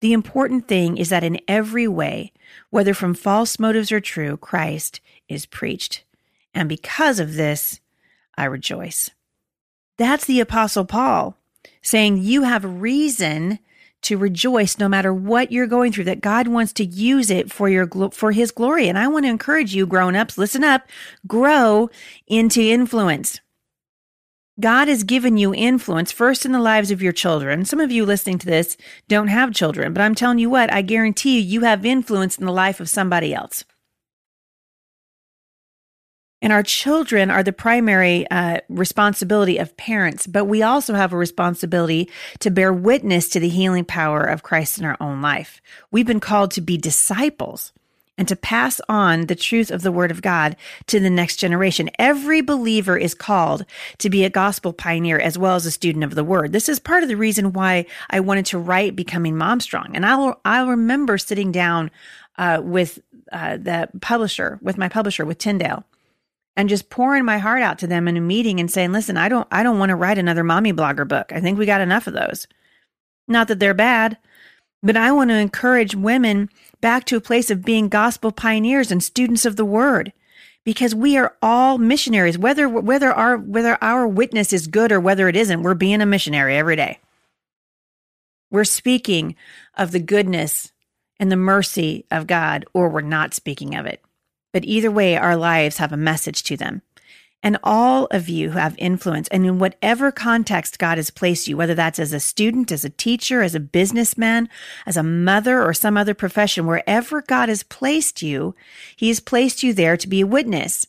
The 0.00 0.12
important 0.12 0.68
thing 0.68 0.96
is 0.96 1.08
that 1.08 1.24
in 1.24 1.40
every 1.48 1.88
way, 1.88 2.32
whether 2.70 2.94
from 2.94 3.14
false 3.14 3.58
motives 3.58 3.90
or 3.90 4.00
true, 4.00 4.36
Christ 4.36 5.00
is 5.28 5.44
preached. 5.44 6.04
And 6.54 6.68
because 6.68 7.18
of 7.18 7.34
this, 7.34 7.80
I 8.38 8.44
rejoice. 8.44 9.10
That's 9.98 10.24
the 10.24 10.38
Apostle 10.38 10.84
Paul 10.84 11.36
saying 11.82 12.18
you 12.18 12.42
have 12.42 12.64
reason 12.64 13.58
to 14.02 14.16
rejoice 14.16 14.78
no 14.78 14.88
matter 14.88 15.12
what 15.12 15.52
you're 15.52 15.66
going 15.66 15.92
through 15.92 16.04
that 16.04 16.22
God 16.22 16.48
wants 16.48 16.72
to 16.74 16.84
use 16.84 17.30
it 17.30 17.52
for 17.52 17.68
your 17.68 17.88
for 18.12 18.32
his 18.32 18.50
glory 18.50 18.88
and 18.88 18.98
I 18.98 19.08
want 19.08 19.24
to 19.26 19.30
encourage 19.30 19.74
you 19.74 19.86
grown-ups 19.86 20.38
listen 20.38 20.64
up 20.64 20.88
grow 21.26 21.90
into 22.26 22.60
influence 22.62 23.40
God 24.60 24.88
has 24.88 25.04
given 25.04 25.38
you 25.38 25.54
influence 25.54 26.12
first 26.12 26.44
in 26.44 26.52
the 26.52 26.60
lives 26.60 26.90
of 26.90 27.00
your 27.00 27.12
children. 27.12 27.64
Some 27.64 27.80
of 27.80 27.90
you 27.90 28.04
listening 28.04 28.38
to 28.40 28.46
this 28.46 28.76
don't 29.08 29.28
have 29.28 29.54
children, 29.54 29.94
but 29.94 30.02
I'm 30.02 30.14
telling 30.14 30.38
you 30.38 30.50
what, 30.50 30.70
I 30.70 30.82
guarantee 30.82 31.40
you, 31.40 31.46
you 31.46 31.60
have 31.62 31.86
influence 31.86 32.36
in 32.36 32.44
the 32.44 32.52
life 32.52 32.78
of 32.78 32.90
somebody 32.90 33.32
else. 33.32 33.64
And 36.42 36.52
our 36.52 36.62
children 36.62 37.30
are 37.30 37.42
the 37.42 37.52
primary 37.52 38.28
uh, 38.30 38.60
responsibility 38.68 39.58
of 39.58 39.76
parents, 39.76 40.26
but 40.26 40.46
we 40.46 40.62
also 40.62 40.94
have 40.94 41.12
a 41.12 41.16
responsibility 41.18 42.08
to 42.38 42.50
bear 42.50 42.72
witness 42.72 43.28
to 43.30 43.40
the 43.40 43.48
healing 43.48 43.84
power 43.84 44.24
of 44.24 44.42
Christ 44.42 44.78
in 44.78 44.84
our 44.84 44.96
own 45.00 45.20
life. 45.20 45.60
We've 45.90 46.06
been 46.06 46.20
called 46.20 46.52
to 46.52 46.60
be 46.60 46.78
disciples 46.78 47.72
and 48.16 48.28
to 48.28 48.36
pass 48.36 48.82
on 48.86 49.26
the 49.26 49.34
truth 49.34 49.70
of 49.70 49.80
the 49.80 49.92
word 49.92 50.10
of 50.10 50.20
God 50.20 50.56
to 50.88 51.00
the 51.00 51.08
next 51.08 51.36
generation. 51.36 51.88
Every 51.98 52.42
believer 52.42 52.96
is 52.96 53.14
called 53.14 53.64
to 53.98 54.10
be 54.10 54.24
a 54.24 54.30
gospel 54.30 54.74
pioneer 54.74 55.18
as 55.18 55.38
well 55.38 55.56
as 55.56 55.64
a 55.64 55.70
student 55.70 56.04
of 56.04 56.14
the 56.14 56.24
word. 56.24 56.52
This 56.52 56.68
is 56.68 56.78
part 56.78 57.02
of 57.02 57.08
the 57.08 57.16
reason 57.16 57.54
why 57.54 57.86
I 58.10 58.20
wanted 58.20 58.46
to 58.46 58.58
write 58.58 58.94
Becoming 58.94 59.38
Mom 59.38 59.60
Strong. 59.60 59.92
And 59.94 60.04
I'll, 60.04 60.38
I'll 60.44 60.68
remember 60.68 61.16
sitting 61.16 61.50
down 61.50 61.90
uh, 62.36 62.60
with 62.62 62.98
uh, 63.32 63.56
the 63.56 63.88
publisher, 64.02 64.58
with 64.60 64.76
my 64.76 64.88
publisher, 64.90 65.24
with 65.24 65.38
Tyndale 65.38 65.84
and 66.60 66.68
just 66.68 66.90
pouring 66.90 67.24
my 67.24 67.38
heart 67.38 67.62
out 67.62 67.78
to 67.78 67.86
them 67.86 68.06
in 68.06 68.18
a 68.18 68.20
meeting 68.20 68.60
and 68.60 68.70
saying, 68.70 68.92
"Listen, 68.92 69.16
I 69.16 69.30
don't 69.30 69.48
I 69.50 69.62
don't 69.62 69.78
want 69.78 69.88
to 69.88 69.96
write 69.96 70.18
another 70.18 70.44
mommy 70.44 70.74
blogger 70.74 71.08
book. 71.08 71.32
I 71.32 71.40
think 71.40 71.58
we 71.58 71.64
got 71.64 71.80
enough 71.80 72.06
of 72.06 72.12
those. 72.12 72.46
Not 73.26 73.48
that 73.48 73.60
they're 73.60 73.72
bad, 73.72 74.18
but 74.82 74.94
I 74.94 75.10
want 75.10 75.30
to 75.30 75.36
encourage 75.36 75.94
women 75.94 76.50
back 76.82 77.06
to 77.06 77.16
a 77.16 77.20
place 77.20 77.50
of 77.50 77.64
being 77.64 77.88
gospel 77.88 78.30
pioneers 78.30 78.90
and 78.90 79.02
students 79.02 79.46
of 79.46 79.56
the 79.56 79.64
word." 79.64 80.12
Because 80.62 80.94
we 80.94 81.16
are 81.16 81.34
all 81.40 81.78
missionaries, 81.78 82.36
whether 82.36 82.68
whether 82.68 83.10
our 83.10 83.38
whether 83.38 83.78
our 83.82 84.06
witness 84.06 84.52
is 84.52 84.66
good 84.66 84.92
or 84.92 85.00
whether 85.00 85.26
it 85.26 85.36
isn't, 85.36 85.62
we're 85.62 85.72
being 85.72 86.02
a 86.02 86.06
missionary 86.06 86.58
every 86.58 86.76
day. 86.76 86.98
We're 88.50 88.64
speaking 88.64 89.34
of 89.74 89.92
the 89.92 90.00
goodness 90.00 90.72
and 91.18 91.32
the 91.32 91.36
mercy 91.36 92.04
of 92.10 92.26
God, 92.26 92.66
or 92.74 92.90
we're 92.90 93.00
not 93.00 93.32
speaking 93.32 93.74
of 93.74 93.86
it. 93.86 94.02
But 94.52 94.64
either 94.64 94.90
way, 94.90 95.16
our 95.16 95.36
lives 95.36 95.78
have 95.78 95.92
a 95.92 95.96
message 95.96 96.42
to 96.44 96.56
them. 96.56 96.82
And 97.42 97.58
all 97.62 98.06
of 98.10 98.28
you 98.28 98.50
who 98.50 98.58
have 98.58 98.74
influence 98.76 99.26
and 99.28 99.46
in 99.46 99.58
whatever 99.58 100.12
context 100.12 100.78
God 100.78 100.98
has 100.98 101.08
placed 101.08 101.48
you, 101.48 101.56
whether 101.56 101.74
that's 101.74 101.98
as 101.98 102.12
a 102.12 102.20
student, 102.20 102.70
as 102.70 102.84
a 102.84 102.90
teacher, 102.90 103.40
as 103.40 103.54
a 103.54 103.60
businessman, 103.60 104.48
as 104.84 104.98
a 104.98 105.02
mother, 105.02 105.62
or 105.62 105.72
some 105.72 105.96
other 105.96 106.12
profession, 106.12 106.66
wherever 106.66 107.22
God 107.22 107.48
has 107.48 107.62
placed 107.62 108.20
you, 108.20 108.54
He 108.94 109.08
has 109.08 109.20
placed 109.20 109.62
you 109.62 109.72
there 109.72 109.96
to 109.96 110.08
be 110.08 110.20
a 110.20 110.26
witness. 110.26 110.86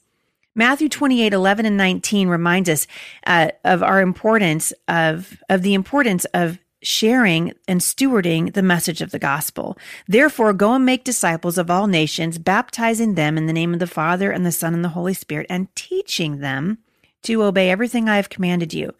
Matthew 0.54 0.90
28, 0.90 1.32
11 1.32 1.66
and 1.66 1.78
19 1.78 2.28
reminds 2.28 2.68
us 2.68 2.86
uh, 3.26 3.52
of 3.64 3.82
our 3.82 4.02
importance 4.02 4.74
of, 4.90 5.42
of 5.48 5.62
the 5.62 5.74
importance 5.74 6.26
of 6.34 6.60
sharing 6.82 7.54
and 7.68 7.82
stewarding 7.82 8.54
the 8.54 8.64
message 8.64 9.02
of 9.02 9.12
the 9.12 9.20
gospel. 9.20 9.78
Therefore, 10.08 10.54
go 10.54 10.74
and 10.74 10.86
make 10.86 11.04
disciples 11.04 11.58
of 11.58 11.70
all 11.70 11.88
nations, 11.88 12.38
baptizing 12.38 13.16
them 13.16 13.38
in 13.38 13.46
the 13.46 13.54
name 13.54 13.74
of 13.74 13.80
the 13.80 13.88
Father 13.88 14.32
and 14.32 14.46
the 14.46 14.52
Son 14.52 14.74
and 14.74 14.84
the 14.84 14.90
Holy 14.90 15.14
Spirit, 15.14 15.48
and 15.50 15.74
teaching 15.76 16.40
them 16.40 16.80
to 17.24 17.44
obey 17.44 17.70
everything 17.70 18.10
I 18.10 18.16
have 18.16 18.30
commanded 18.30 18.74
you. 18.74 18.94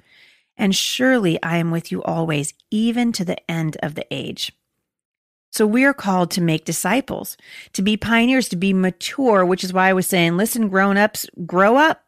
And 0.58 0.76
surely 0.76 1.42
I 1.42 1.58
am 1.58 1.72
with 1.72 1.92
you 1.92 2.04
always, 2.04 2.54
even 2.70 3.12
to 3.14 3.26
the 3.26 3.50
end 3.50 3.78
of 3.82 3.96
the 3.96 4.06
age. 4.12 4.52
So 5.52 5.66
we 5.66 5.84
are 5.84 5.94
called 5.94 6.32
to 6.32 6.42
make 6.42 6.64
disciples, 6.64 7.36
to 7.74 7.82
be 7.82 7.98
pioneers, 7.98 8.48
to 8.50 8.56
be 8.56 8.74
mature, 8.74 9.46
which 9.46 9.64
is 9.64 9.74
why 9.74 9.90
I 9.90 9.94
was 9.94 10.08
saying, 10.08 10.38
listen, 10.38 10.70
grown 10.70 10.98
ups, 10.98 11.28
grow 11.46 11.76
up 11.76 12.04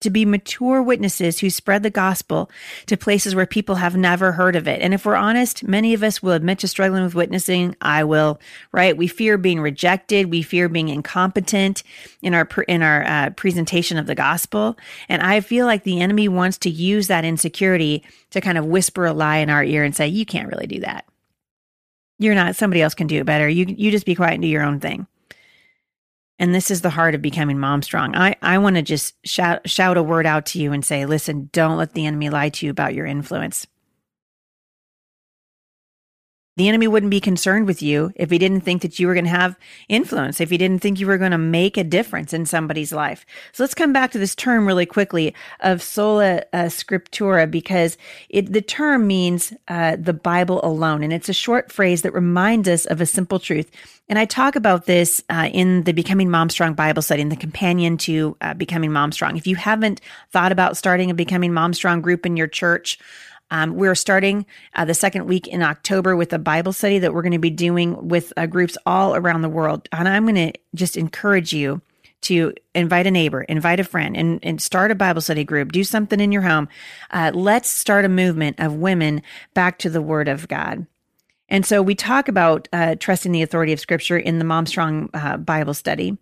to 0.00 0.10
be 0.10 0.24
mature 0.24 0.82
witnesses 0.82 1.38
who 1.38 1.50
spread 1.50 1.82
the 1.82 1.90
gospel 1.90 2.50
to 2.86 2.96
places 2.96 3.34
where 3.34 3.46
people 3.46 3.76
have 3.76 3.96
never 3.96 4.32
heard 4.32 4.56
of 4.56 4.66
it. 4.66 4.80
And 4.80 4.94
if 4.94 5.04
we're 5.04 5.14
honest, 5.14 5.64
many 5.64 5.94
of 5.94 6.02
us 6.02 6.22
will 6.22 6.32
admit 6.32 6.60
to 6.60 6.68
struggling 6.68 7.04
with 7.04 7.14
witnessing. 7.14 7.76
I 7.80 8.04
will, 8.04 8.40
right? 8.72 8.96
We 8.96 9.06
fear 9.06 9.38
being 9.38 9.60
rejected. 9.60 10.30
We 10.30 10.42
fear 10.42 10.68
being 10.68 10.88
incompetent 10.88 11.82
in 12.22 12.34
our, 12.34 12.48
in 12.66 12.82
our 12.82 13.04
uh, 13.04 13.30
presentation 13.30 13.98
of 13.98 14.06
the 14.06 14.14
gospel. 14.14 14.76
And 15.08 15.22
I 15.22 15.40
feel 15.40 15.66
like 15.66 15.84
the 15.84 16.00
enemy 16.00 16.28
wants 16.28 16.58
to 16.58 16.70
use 16.70 17.06
that 17.08 17.24
insecurity 17.24 18.02
to 18.30 18.40
kind 18.40 18.58
of 18.58 18.64
whisper 18.64 19.06
a 19.06 19.12
lie 19.12 19.38
in 19.38 19.50
our 19.50 19.64
ear 19.64 19.84
and 19.84 19.94
say, 19.94 20.08
you 20.08 20.24
can't 20.24 20.48
really 20.48 20.66
do 20.66 20.80
that. 20.80 21.04
You're 22.18 22.34
not, 22.34 22.56
somebody 22.56 22.82
else 22.82 22.94
can 22.94 23.06
do 23.06 23.20
it 23.20 23.26
better. 23.26 23.48
You, 23.48 23.66
you 23.66 23.90
just 23.90 24.06
be 24.06 24.14
quiet 24.14 24.34
and 24.34 24.42
do 24.42 24.48
your 24.48 24.62
own 24.62 24.78
thing. 24.78 25.06
And 26.40 26.54
this 26.54 26.70
is 26.70 26.80
the 26.80 26.90
heart 26.90 27.14
of 27.14 27.20
becoming 27.20 27.58
mom 27.58 27.82
strong. 27.82 28.16
I, 28.16 28.34
I 28.40 28.56
want 28.56 28.76
to 28.76 28.82
just 28.82 29.14
shout, 29.26 29.68
shout 29.68 29.98
a 29.98 30.02
word 30.02 30.24
out 30.24 30.46
to 30.46 30.58
you 30.58 30.72
and 30.72 30.82
say, 30.82 31.04
listen, 31.04 31.50
don't 31.52 31.76
let 31.76 31.92
the 31.92 32.06
enemy 32.06 32.30
lie 32.30 32.48
to 32.48 32.64
you 32.64 32.70
about 32.70 32.94
your 32.94 33.04
influence. 33.04 33.66
The 36.60 36.68
enemy 36.68 36.88
wouldn't 36.88 37.08
be 37.08 37.20
concerned 37.20 37.66
with 37.66 37.80
you 37.80 38.12
if 38.16 38.30
he 38.30 38.36
didn't 38.36 38.60
think 38.60 38.82
that 38.82 38.98
you 38.98 39.06
were 39.06 39.14
going 39.14 39.24
to 39.24 39.30
have 39.30 39.56
influence, 39.88 40.42
if 40.42 40.50
he 40.50 40.58
didn't 40.58 40.80
think 40.80 41.00
you 41.00 41.06
were 41.06 41.16
going 41.16 41.30
to 41.30 41.38
make 41.38 41.78
a 41.78 41.82
difference 41.82 42.34
in 42.34 42.44
somebody's 42.44 42.92
life. 42.92 43.24
So 43.52 43.62
let's 43.62 43.72
come 43.72 43.94
back 43.94 44.10
to 44.10 44.18
this 44.18 44.34
term 44.34 44.66
really 44.66 44.84
quickly 44.84 45.34
of 45.60 45.80
sola 45.80 46.42
uh, 46.52 46.64
scriptura 46.64 47.50
because 47.50 47.96
it, 48.28 48.52
the 48.52 48.60
term 48.60 49.06
means 49.06 49.54
uh, 49.68 49.96
the 49.98 50.12
Bible 50.12 50.60
alone. 50.62 51.02
And 51.02 51.14
it's 51.14 51.30
a 51.30 51.32
short 51.32 51.72
phrase 51.72 52.02
that 52.02 52.12
reminds 52.12 52.68
us 52.68 52.84
of 52.84 53.00
a 53.00 53.06
simple 53.06 53.38
truth. 53.38 53.70
And 54.10 54.18
I 54.18 54.26
talk 54.26 54.54
about 54.54 54.84
this 54.84 55.24
uh, 55.30 55.48
in 55.50 55.84
the 55.84 55.94
Becoming 55.94 56.28
Mom 56.28 56.50
Strong 56.50 56.74
Bible 56.74 57.00
study, 57.00 57.22
in 57.22 57.30
the 57.30 57.36
companion 57.36 57.96
to 57.98 58.36
uh, 58.42 58.52
Becoming 58.52 58.92
Mom 58.92 59.12
Strong. 59.12 59.38
If 59.38 59.46
you 59.46 59.56
haven't 59.56 60.02
thought 60.30 60.52
about 60.52 60.76
starting 60.76 61.10
a 61.10 61.14
Becoming 61.14 61.54
Mom 61.54 61.72
Strong 61.72 62.02
group 62.02 62.26
in 62.26 62.36
your 62.36 62.48
church, 62.48 62.98
um, 63.50 63.74
we're 63.74 63.94
starting 63.94 64.46
uh, 64.74 64.84
the 64.84 64.94
second 64.94 65.26
week 65.26 65.46
in 65.48 65.62
October 65.62 66.16
with 66.16 66.32
a 66.32 66.38
Bible 66.38 66.72
study 66.72 66.98
that 66.98 67.12
we're 67.12 67.22
going 67.22 67.32
to 67.32 67.38
be 67.38 67.50
doing 67.50 68.08
with 68.08 68.32
uh, 68.36 68.46
groups 68.46 68.76
all 68.86 69.14
around 69.14 69.42
the 69.42 69.48
world. 69.48 69.88
And 69.92 70.08
I'm 70.08 70.24
going 70.24 70.52
to 70.52 70.58
just 70.74 70.96
encourage 70.96 71.52
you 71.52 71.82
to 72.22 72.52
invite 72.74 73.06
a 73.06 73.10
neighbor, 73.10 73.42
invite 73.42 73.80
a 73.80 73.84
friend, 73.84 74.16
and, 74.16 74.38
and 74.42 74.60
start 74.60 74.90
a 74.90 74.94
Bible 74.94 75.20
study 75.20 75.44
group. 75.44 75.72
Do 75.72 75.84
something 75.84 76.20
in 76.20 76.32
your 76.32 76.42
home. 76.42 76.68
Uh, 77.10 77.32
let's 77.34 77.68
start 77.68 78.04
a 78.04 78.10
movement 78.10 78.60
of 78.60 78.74
women 78.74 79.22
back 79.54 79.78
to 79.78 79.90
the 79.90 80.02
Word 80.02 80.28
of 80.28 80.46
God. 80.46 80.86
And 81.48 81.66
so 81.66 81.82
we 81.82 81.94
talk 81.94 82.28
about 82.28 82.68
uh, 82.72 82.94
trusting 82.96 83.32
the 83.32 83.42
authority 83.42 83.72
of 83.72 83.80
Scripture 83.80 84.18
in 84.18 84.38
the 84.38 84.44
Mom 84.44 84.66
Strong 84.66 85.10
uh, 85.14 85.38
Bible 85.38 85.74
study. 85.74 86.16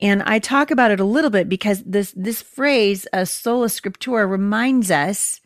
And 0.00 0.22
I 0.22 0.38
talk 0.38 0.70
about 0.70 0.90
it 0.90 1.00
a 1.00 1.04
little 1.04 1.30
bit 1.30 1.48
because 1.48 1.82
this 1.84 2.12
this 2.16 2.42
phrase, 2.42 3.06
uh, 3.12 3.24
sola 3.24 3.68
scriptura, 3.68 4.28
reminds 4.28 4.90
us 4.90 5.40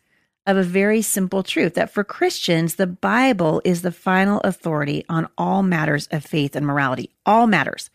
of 0.49 0.57
a 0.57 0.63
very 0.63 1.01
simple 1.01 1.43
truth 1.43 1.75
that 1.75 1.93
for 1.93 2.03
Christians, 2.03 2.75
the 2.75 2.87
Bible 2.87 3.61
is 3.63 3.81
the 3.81 3.91
final 3.91 4.41
authority 4.41 5.05
on 5.07 5.29
all 5.37 5.61
matters 5.63 6.07
of 6.11 6.25
faith 6.25 6.55
and 6.55 6.65
morality, 6.65 7.11
all 7.25 7.45
matters. 7.45 7.89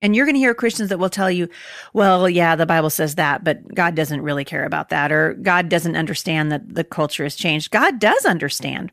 And 0.00 0.16
you're 0.16 0.26
going 0.26 0.34
to 0.34 0.40
hear 0.40 0.54
Christians 0.54 0.88
that 0.88 0.98
will 0.98 1.10
tell 1.10 1.30
you, 1.30 1.48
well, 1.92 2.28
yeah, 2.28 2.56
the 2.56 2.66
Bible 2.66 2.90
says 2.90 3.14
that, 3.16 3.44
but 3.44 3.72
God 3.72 3.94
doesn't 3.94 4.22
really 4.22 4.44
care 4.44 4.64
about 4.64 4.88
that, 4.88 5.12
or 5.12 5.34
God 5.34 5.68
doesn't 5.68 5.94
understand 5.96 6.50
that 6.50 6.74
the 6.74 6.82
culture 6.82 7.22
has 7.22 7.36
changed. 7.36 7.70
God 7.70 8.00
does 8.00 8.24
understand. 8.24 8.90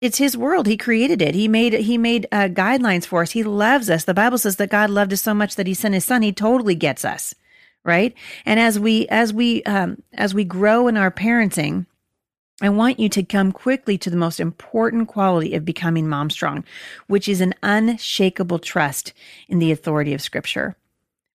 It's 0.00 0.18
his 0.18 0.36
world. 0.36 0.66
He 0.66 0.76
created 0.76 1.22
it. 1.22 1.36
He 1.36 1.46
made 1.46 1.74
he 1.74 1.96
made 1.96 2.26
uh, 2.32 2.48
guidelines 2.48 3.06
for 3.06 3.22
us. 3.22 3.30
He 3.30 3.44
loves 3.44 3.88
us. 3.88 4.02
The 4.02 4.14
Bible 4.14 4.38
says 4.38 4.56
that 4.56 4.70
God 4.70 4.90
loved 4.90 5.12
us 5.12 5.22
so 5.22 5.32
much 5.32 5.54
that 5.54 5.68
he 5.68 5.74
sent 5.74 5.94
his 5.94 6.04
son. 6.04 6.22
He 6.22 6.32
totally 6.32 6.74
gets 6.74 7.04
us 7.04 7.36
right? 7.84 8.14
And 8.44 8.60
as 8.60 8.78
we 8.78 9.06
as 9.08 9.32
we 9.32 9.62
um, 9.64 10.02
as 10.12 10.34
we 10.34 10.44
grow 10.44 10.88
in 10.88 10.96
our 10.96 11.10
parenting, 11.10 11.86
I 12.60 12.68
want 12.68 13.00
you 13.00 13.08
to 13.08 13.24
come 13.24 13.50
quickly 13.50 13.98
to 13.98 14.10
the 14.10 14.16
most 14.16 14.38
important 14.38 15.08
quality 15.08 15.54
of 15.54 15.64
becoming 15.64 16.08
mom 16.08 16.30
strong, 16.30 16.64
which 17.08 17.28
is 17.28 17.40
an 17.40 17.54
unshakable 17.62 18.60
trust 18.60 19.12
in 19.48 19.58
the 19.58 19.72
authority 19.72 20.14
of 20.14 20.22
Scripture. 20.22 20.76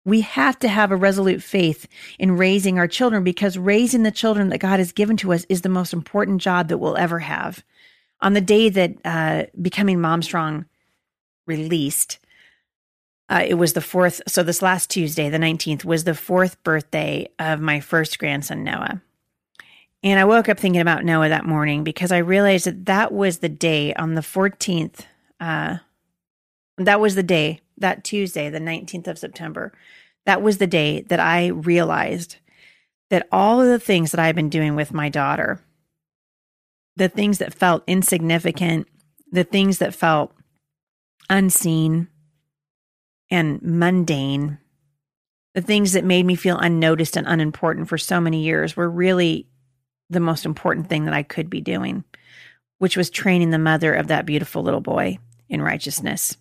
We 0.05 0.21
have 0.21 0.59
to 0.59 0.69
have 0.69 0.91
a 0.91 0.97
resolute 0.97 1.43
faith 1.43 1.87
in 2.19 2.37
raising 2.37 2.79
our 2.79 2.87
children 2.87 3.25
because 3.25 3.57
raising 3.57 4.03
the 4.03 4.11
children 4.11 4.51
that 4.51 4.59
God 4.59 4.79
has 4.79 4.93
given 4.93 5.17
to 5.19 5.33
us 5.33 5.47
is 5.49 5.63
the 5.63 5.71
most 5.71 5.95
important 5.95 6.43
job 6.43 6.69
that 6.69 6.77
we'll 6.77 6.99
ever 6.99 7.21
have. 7.21 7.65
On 8.21 8.35
the 8.35 8.43
day 8.43 8.69
that 8.69 8.95
uh, 9.03 9.45
Becoming 9.61 10.03
Mom 10.03 10.21
Strong 10.21 10.67
released, 11.47 12.19
uh, 13.29 13.45
it 13.47 13.55
was 13.55 13.73
the 13.73 13.81
fourth. 13.81 14.21
So 14.29 14.43
this 14.43 14.63
last 14.63 14.91
Tuesday, 14.91 15.31
the 15.31 15.39
19th, 15.39 15.85
was 15.85 16.05
the 16.05 16.15
fourth 16.15 16.63
birthday 16.63 17.29
of 17.39 17.61
my 17.61 17.81
first 17.81 18.19
grandson, 18.19 18.65
Noah. 18.65 19.01
And 20.03 20.21
I 20.21 20.25
woke 20.27 20.51
up 20.51 20.59
thinking 20.59 20.83
about 20.83 21.05
Noah 21.05 21.31
that 21.31 21.47
morning 21.47 21.83
because 21.83 22.13
I 22.13 22.19
realized 22.19 22.67
that 22.67 22.85
that 22.87 23.13
was 23.13 23.39
the 23.39 23.49
day 23.49 23.95
on 23.95 24.15
the 24.15 24.21
14th. 24.21 25.07
Uh, 25.41 25.79
that 26.77 27.01
was 27.01 27.15
the 27.15 27.23
day, 27.23 27.61
that 27.79 28.05
Tuesday, 28.05 28.51
the 28.51 28.59
19th 28.59 29.09
of 29.09 29.19
September. 29.19 29.73
That 30.27 30.43
was 30.43 30.59
the 30.59 30.67
day 30.67 31.01
that 31.03 31.21
I 31.21 31.47
realized 31.49 32.37
that 33.09 33.27
all 33.33 33.63
of 33.63 33.69
the 33.69 33.79
things 33.79 34.11
that 34.11 34.21
I've 34.21 34.35
been 34.35 34.51
doing 34.51 34.75
with 34.75 34.93
my 34.93 35.09
daughter, 35.09 35.61
the 36.97 37.09
things 37.09 37.39
that 37.39 37.55
felt 37.55 37.83
insignificant, 37.87 38.87
the 39.31 39.45
things 39.45 39.79
that 39.79 39.95
felt 39.95 40.35
unseen, 41.31 42.09
and 43.35 43.61
mundane, 43.63 44.59
the 45.55 45.61
things 45.61 45.93
that 45.93 46.05
made 46.05 46.25
me 46.25 46.37
feel 46.37 46.57
unnoticed 46.57 47.17
and 47.17 47.27
unimportant 47.27 47.89
for 47.89 47.99
so 47.99 48.21
many 48.21 48.45
years 48.45 48.77
were 48.77 48.89
really 48.89 49.49
the 50.09 50.21
most 50.21 50.47
important 50.47 50.89
thing 50.89 51.05
that 51.07 51.15
I 51.15 51.25
could 51.25 51.51
be 51.51 51.61
doing, 51.61 52.05
which 52.79 52.97
was 52.97 53.11
training 53.11 53.51
the 53.51 53.59
mother 53.59 53.93
of 53.93 54.07
that 54.07 54.25
beautiful 54.25 54.63
little 54.63 54.81
boy 54.81 55.19
in 55.49 55.61
righteousness. 55.61 56.37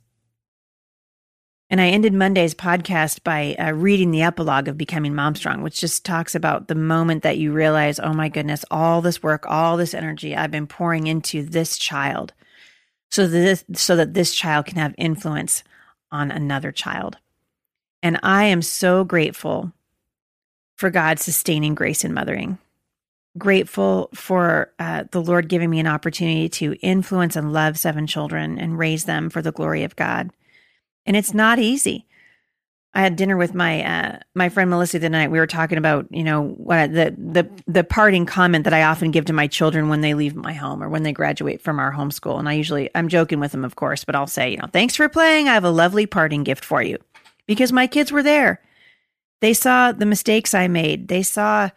And 1.72 1.82
I 1.82 1.88
ended 1.88 2.14
Monday's 2.14 2.54
podcast 2.54 3.24
by 3.24 3.56
uh, 3.58 3.72
reading 3.72 4.12
the 4.12 4.22
epilogue 4.22 4.68
of 4.68 4.78
Becoming 4.78 5.16
Mom 5.16 5.34
Strong, 5.34 5.64
which 5.64 5.80
just 5.80 6.06
talks 6.06 6.36
about 6.36 6.68
the 6.68 6.76
moment 6.76 7.24
that 7.24 7.40
you 7.40 7.54
realize, 7.54 8.00
oh 8.00 8.14
my 8.14 8.30
goodness, 8.30 8.64
all 8.70 9.02
this 9.02 9.24
work, 9.24 9.46
all 9.48 9.78
this 9.78 9.96
energy 9.96 10.36
I've 10.36 10.52
been 10.52 10.68
pouring 10.68 11.08
into 11.08 11.42
this 11.42 11.76
child 11.76 12.34
so 13.10 13.26
that 13.26 13.32
this, 13.32 13.66
so 13.82 13.96
that 13.96 14.14
this 14.14 14.36
child 14.36 14.68
can 14.68 14.78
have 14.78 14.94
influence 15.00 15.64
on 16.14 16.32
another 16.32 16.72
child. 16.72 17.18
And 18.02 18.20
I 18.24 18.46
am 18.46 18.62
so 18.62 19.04
grateful 19.04 19.74
for 20.76 20.90
God's 20.90 21.24
sustaining 21.24 21.76
grace 21.76 22.04
in 22.04 22.14
mothering. 22.14 22.58
Grateful 23.38 24.10
for 24.14 24.72
uh, 24.78 25.06
the 25.12 25.22
Lord 25.22 25.50
giving 25.50 25.70
me 25.70 25.80
an 25.80 25.88
opportunity 25.88 26.48
to 26.50 26.76
influence 26.82 27.36
and 27.36 27.52
love 27.52 27.78
seven 27.80 28.06
children 28.06 28.60
and 28.60 28.78
raise 28.78 29.06
them 29.06 29.30
for 29.30 29.42
the 29.42 29.52
glory 29.52 29.84
of 29.84 29.96
God. 29.96 30.30
And 31.06 31.18
it's 31.18 31.34
not 31.34 31.60
easy. 31.60 32.06
I 32.96 33.02
had 33.02 33.16
dinner 33.16 33.38
with 33.38 33.56
my 33.56 33.84
uh, 33.84 34.20
my 34.36 34.50
friend 34.50 34.70
Melissa 34.70 35.00
the 35.00 35.10
night. 35.10 35.32
We 35.32 35.40
were 35.40 35.48
talking 35.48 35.80
about 35.80 36.06
you 36.12 36.24
know 36.24 36.44
what 36.44 36.94
the 36.94 37.16
the 37.18 37.50
the 37.66 37.84
parting 37.84 38.26
comment 38.26 38.66
that 38.66 38.74
I 38.74 38.84
often 38.84 39.12
give 39.12 39.26
to 39.26 39.34
my 39.34 39.48
children 39.48 39.90
when 39.90 40.02
they 40.02 40.14
leave 40.14 40.36
my 40.36 40.54
home 40.54 40.84
or 40.84 40.90
when 40.90 41.04
they 41.04 41.12
graduate 41.12 41.62
from 41.62 41.80
our 41.80 41.92
homeschool. 41.92 42.38
And 42.38 42.48
I 42.48 42.54
usually 42.54 42.90
I'm 42.94 43.08
joking 43.08 43.40
with 43.40 43.52
them, 43.52 43.66
of 43.66 43.76
course, 43.76 44.04
but 44.04 44.16
I'll 44.16 44.28
say 44.28 44.52
you 44.52 44.58
know 44.58 44.68
thanks 44.72 44.96
for 44.96 45.10
playing. 45.10 45.50
I 45.50 45.54
have 45.54 45.64
a 45.64 45.72
lovely 45.72 46.06
parting 46.06 46.44
gift 46.44 46.64
for 46.64 46.84
you 46.84 46.98
because 47.48 47.72
my 47.72 47.88
kids 47.88 48.12
were 48.12 48.24
there. 48.24 48.62
They 49.42 49.54
saw 49.54 49.92
the 49.92 50.06
mistakes 50.06 50.54
I 50.54 50.68
made. 50.68 51.08
They 51.08 51.24
saw 51.24 51.70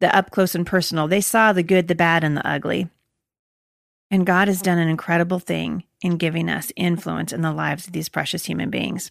the 0.00 0.14
up 0.14 0.30
close 0.30 0.54
and 0.54 0.66
personal. 0.66 1.08
They 1.08 1.20
saw 1.20 1.52
the 1.52 1.62
good, 1.62 1.88
the 1.88 1.94
bad, 1.94 2.24
and 2.24 2.36
the 2.36 2.46
ugly. 2.46 2.88
And 4.10 4.26
God 4.26 4.48
has 4.48 4.62
done 4.62 4.78
an 4.78 4.88
incredible 4.88 5.38
thing 5.38 5.84
in 6.02 6.16
giving 6.16 6.48
us 6.48 6.72
influence 6.76 7.32
in 7.32 7.42
the 7.42 7.52
lives 7.52 7.86
of 7.86 7.92
these 7.92 8.08
precious 8.08 8.46
human 8.46 8.70
beings. 8.70 9.10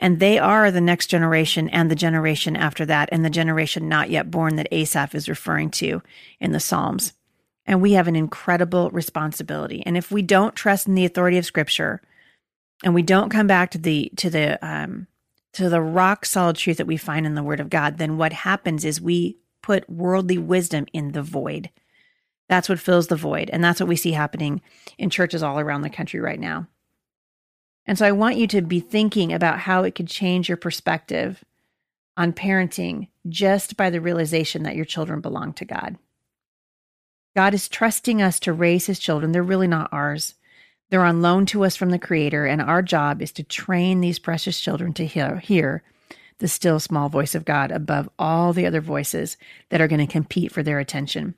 And 0.00 0.18
they 0.18 0.38
are 0.38 0.70
the 0.70 0.80
next 0.80 1.06
generation 1.08 1.68
and 1.68 1.90
the 1.90 1.94
generation 1.94 2.56
after 2.56 2.86
that, 2.86 3.10
and 3.12 3.24
the 3.24 3.30
generation 3.30 3.86
not 3.88 4.10
yet 4.10 4.30
born 4.30 4.56
that 4.56 4.72
Asaph 4.72 5.14
is 5.14 5.28
referring 5.28 5.70
to 5.72 6.02
in 6.40 6.52
the 6.52 6.58
Psalms. 6.58 7.12
And 7.66 7.82
we 7.82 7.92
have 7.92 8.08
an 8.08 8.16
incredible 8.16 8.90
responsibility. 8.90 9.82
And 9.84 9.96
if 9.98 10.10
we 10.10 10.22
don't 10.22 10.56
trust 10.56 10.88
in 10.88 10.94
the 10.94 11.04
authority 11.04 11.36
of 11.36 11.44
Scripture, 11.44 12.00
and 12.82 12.94
we 12.94 13.02
don't 13.02 13.30
come 13.30 13.46
back 13.46 13.70
to 13.72 13.78
the 13.78 14.10
to 14.16 14.30
the 14.30 14.58
um, 14.66 15.06
to 15.52 15.68
the 15.68 15.82
rock 15.82 16.24
solid 16.24 16.56
truth 16.56 16.78
that 16.78 16.86
we 16.86 16.96
find 16.96 17.26
in 17.26 17.34
the 17.34 17.42
Word 17.42 17.60
of 17.60 17.68
God, 17.68 17.98
then 17.98 18.16
what 18.16 18.32
happens 18.32 18.86
is 18.86 19.00
we 19.00 19.36
put 19.62 19.88
worldly 19.90 20.38
wisdom 20.38 20.86
in 20.94 21.12
the 21.12 21.22
void. 21.22 21.68
That's 22.48 22.68
what 22.68 22.80
fills 22.80 23.08
the 23.08 23.16
void. 23.16 23.50
And 23.52 23.62
that's 23.62 23.80
what 23.80 23.88
we 23.88 23.96
see 23.96 24.12
happening 24.12 24.62
in 24.98 25.10
churches 25.10 25.42
all 25.42 25.60
around 25.60 25.82
the 25.82 25.90
country 25.90 26.20
right 26.20 26.40
now. 26.40 26.66
And 27.90 27.98
so 27.98 28.06
I 28.06 28.12
want 28.12 28.36
you 28.36 28.46
to 28.46 28.62
be 28.62 28.78
thinking 28.78 29.32
about 29.32 29.58
how 29.58 29.82
it 29.82 29.96
could 29.96 30.06
change 30.06 30.48
your 30.48 30.56
perspective 30.56 31.42
on 32.16 32.32
parenting 32.32 33.08
just 33.28 33.76
by 33.76 33.90
the 33.90 34.00
realization 34.00 34.62
that 34.62 34.76
your 34.76 34.84
children 34.84 35.20
belong 35.20 35.54
to 35.54 35.64
God. 35.64 35.98
God 37.34 37.52
is 37.52 37.68
trusting 37.68 38.22
us 38.22 38.38
to 38.40 38.52
raise 38.52 38.86
his 38.86 39.00
children. 39.00 39.32
They're 39.32 39.42
really 39.42 39.66
not 39.66 39.92
ours. 39.92 40.34
They're 40.90 41.04
on 41.04 41.20
loan 41.20 41.46
to 41.46 41.64
us 41.64 41.74
from 41.74 41.90
the 41.90 41.98
Creator, 41.98 42.46
and 42.46 42.62
our 42.62 42.80
job 42.80 43.20
is 43.20 43.32
to 43.32 43.42
train 43.42 44.00
these 44.00 44.20
precious 44.20 44.60
children 44.60 44.92
to 44.92 45.04
hear, 45.04 45.38
hear 45.38 45.82
the 46.38 46.46
still 46.46 46.78
small 46.78 47.08
voice 47.08 47.34
of 47.34 47.44
God 47.44 47.72
above 47.72 48.08
all 48.20 48.52
the 48.52 48.66
other 48.66 48.80
voices 48.80 49.36
that 49.70 49.80
are 49.80 49.88
going 49.88 50.06
to 50.06 50.12
compete 50.12 50.52
for 50.52 50.62
their 50.62 50.78
attention, 50.78 51.34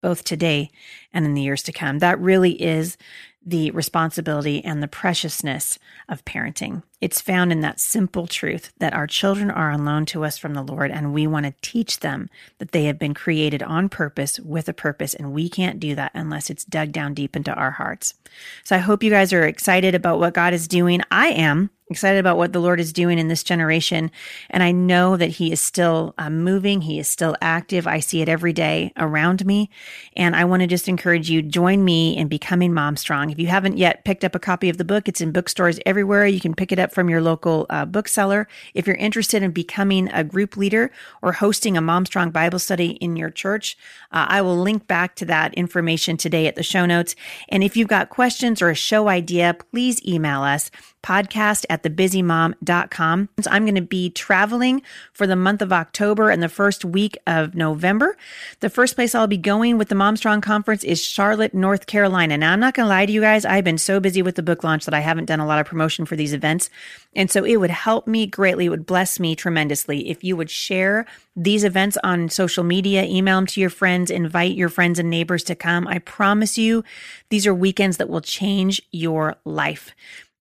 both 0.00 0.24
today 0.24 0.70
and 1.12 1.26
in 1.26 1.34
the 1.34 1.42
years 1.42 1.62
to 1.64 1.72
come. 1.72 1.98
That 1.98 2.18
really 2.18 2.52
is 2.62 2.96
the 3.44 3.70
responsibility 3.70 4.62
and 4.64 4.82
the 4.82 4.88
preciousness 4.88 5.78
of 6.08 6.24
parenting. 6.24 6.82
It's 7.00 7.20
found 7.20 7.52
in 7.52 7.60
that 7.62 7.80
simple 7.80 8.26
truth 8.26 8.72
that 8.78 8.92
our 8.92 9.06
children 9.06 9.50
are 9.50 9.70
on 9.70 9.84
loan 9.84 10.04
to 10.06 10.24
us 10.24 10.36
from 10.36 10.52
the 10.52 10.62
Lord, 10.62 10.90
and 10.90 11.14
we 11.14 11.26
want 11.26 11.46
to 11.46 11.54
teach 11.62 12.00
them 12.00 12.28
that 12.58 12.72
they 12.72 12.84
have 12.84 12.98
been 12.98 13.14
created 13.14 13.62
on 13.62 13.88
purpose 13.88 14.38
with 14.40 14.68
a 14.68 14.74
purpose, 14.74 15.14
and 15.14 15.32
we 15.32 15.48
can't 15.48 15.80
do 15.80 15.94
that 15.94 16.12
unless 16.14 16.50
it's 16.50 16.64
dug 16.64 16.92
down 16.92 17.14
deep 17.14 17.34
into 17.34 17.54
our 17.54 17.70
hearts. 17.70 18.14
So 18.62 18.76
I 18.76 18.80
hope 18.80 19.02
you 19.02 19.10
guys 19.10 19.32
are 19.32 19.46
excited 19.46 19.94
about 19.94 20.18
what 20.18 20.34
God 20.34 20.52
is 20.52 20.68
doing. 20.68 21.00
I 21.10 21.28
am 21.28 21.70
excited 21.90 22.18
about 22.18 22.36
what 22.36 22.52
the 22.52 22.60
Lord 22.60 22.80
is 22.80 22.92
doing 22.92 23.18
in 23.18 23.28
this 23.28 23.42
generation. 23.42 24.10
And 24.48 24.62
I 24.62 24.72
know 24.72 25.16
that 25.16 25.30
He 25.30 25.52
is 25.52 25.60
still 25.60 26.14
uh, 26.18 26.30
moving, 26.30 26.82
He 26.82 26.98
is 26.98 27.08
still 27.08 27.36
active. 27.40 27.86
I 27.86 28.00
see 28.00 28.22
it 28.22 28.28
every 28.28 28.52
day 28.52 28.92
around 28.96 29.44
me. 29.44 29.70
And 30.16 30.36
I 30.36 30.44
want 30.44 30.60
to 30.60 30.66
just 30.66 30.88
encourage 30.88 31.30
you 31.30 31.42
join 31.42 31.84
me 31.84 32.16
in 32.16 32.28
becoming 32.28 32.72
Mom 32.72 32.96
Strong. 32.96 33.30
If 33.30 33.38
you 33.38 33.48
haven't 33.48 33.76
yet 33.76 34.04
picked 34.04 34.24
up 34.24 34.34
a 34.34 34.38
copy 34.38 34.68
of 34.68 34.78
the 34.78 34.84
book, 34.84 35.08
it's 35.08 35.20
in 35.20 35.32
bookstores 35.32 35.80
everywhere. 35.84 36.26
You 36.26 36.40
can 36.40 36.54
pick 36.54 36.72
it 36.72 36.78
up 36.78 36.92
from 36.92 37.08
your 37.08 37.20
local 37.20 37.66
uh, 37.70 37.84
bookseller. 37.84 38.48
If 38.74 38.86
you're 38.86 38.96
interested 38.96 39.42
in 39.42 39.50
becoming 39.50 40.08
a 40.12 40.24
group 40.24 40.56
leader 40.56 40.90
or 41.22 41.32
hosting 41.32 41.76
a 41.76 41.80
Mom 41.80 42.06
Strong 42.06 42.30
Bible 42.30 42.58
study 42.58 42.90
in 42.92 43.16
your 43.16 43.30
church, 43.30 43.76
uh, 44.12 44.26
I 44.28 44.42
will 44.42 44.56
link 44.56 44.86
back 44.86 45.16
to 45.16 45.24
that 45.26 45.54
information 45.54 46.16
today 46.16 46.46
at 46.46 46.56
the 46.56 46.62
show 46.62 46.86
notes. 46.86 47.14
And 47.48 47.62
if 47.64 47.76
you've 47.76 47.88
got 47.88 48.10
questions 48.10 48.62
or 48.62 48.70
a 48.70 48.74
show 48.74 49.08
idea, 49.08 49.54
please 49.72 50.04
email 50.06 50.42
us 50.42 50.70
podcast 51.02 51.64
at 51.70 51.82
thebusymom.com. 51.82 53.28
So 53.40 53.50
I'm 53.50 53.64
going 53.64 53.74
to 53.74 53.82
be 53.82 54.10
traveling 54.10 54.82
for 55.12 55.26
the 55.26 55.36
month 55.36 55.62
of 55.62 55.72
October 55.72 56.30
and 56.30 56.42
the 56.42 56.48
first 56.48 56.84
week 56.84 57.16
of 57.26 57.54
November. 57.54 58.16
The 58.60 58.70
first 58.70 58.94
place 58.94 59.14
I'll 59.14 59.26
be 59.26 59.36
going 59.36 59.78
with 59.78 59.88
the 59.88 59.94
Mom 59.94 60.16
Strong 60.16 60.42
Conference 60.42 60.84
is 60.84 61.02
Charlotte, 61.02 61.54
North 61.54 61.86
Carolina. 61.86 62.36
Now, 62.36 62.52
I'm 62.52 62.60
not 62.60 62.74
going 62.74 62.84
to 62.84 62.90
lie 62.90 63.06
to 63.06 63.12
you 63.12 63.20
guys. 63.20 63.44
I've 63.44 63.64
been 63.64 63.78
so 63.78 64.00
busy 64.00 64.22
with 64.22 64.34
the 64.34 64.42
book 64.42 64.64
launch 64.64 64.84
that 64.84 64.94
I 64.94 65.00
haven't 65.00 65.26
done 65.26 65.40
a 65.40 65.46
lot 65.46 65.60
of 65.60 65.66
promotion 65.66 66.04
for 66.04 66.16
these 66.16 66.32
events. 66.32 66.70
And 67.14 67.30
so 67.30 67.44
it 67.44 67.56
would 67.56 67.70
help 67.70 68.06
me 68.06 68.26
greatly. 68.26 68.66
It 68.66 68.70
would 68.70 68.86
bless 68.86 69.18
me 69.18 69.34
tremendously 69.34 70.08
if 70.10 70.22
you 70.22 70.36
would 70.36 70.50
share 70.50 71.06
these 71.36 71.64
events 71.64 71.96
on 72.04 72.28
social 72.28 72.64
media, 72.64 73.04
email 73.04 73.36
them 73.36 73.46
to 73.46 73.60
your 73.60 73.70
friends, 73.70 74.10
invite 74.10 74.56
your 74.56 74.68
friends 74.68 74.98
and 74.98 75.08
neighbors 75.08 75.42
to 75.44 75.54
come. 75.54 75.86
I 75.86 75.98
promise 75.98 76.58
you, 76.58 76.84
these 77.30 77.46
are 77.46 77.54
weekends 77.54 77.96
that 77.96 78.08
will 78.08 78.20
change 78.20 78.82
your 78.90 79.36
life. 79.44 79.94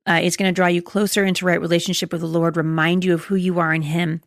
Uh, 0.10 0.20
it's 0.24 0.36
going 0.36 0.50
to 0.50 0.56
draw 0.56 0.68
you 0.68 0.82
closer 0.82 1.24
into 1.24 1.46
right 1.46 1.62
relationship 1.62 2.12
with 2.12 2.22
the 2.22 2.28
Lord, 2.28 2.58
remind 2.58 3.06
you 3.06 3.14
of 3.14 3.26
who 3.26 3.36
you 3.36 3.60
are 3.60 3.74
in 3.74 3.84
Him, 3.84 4.22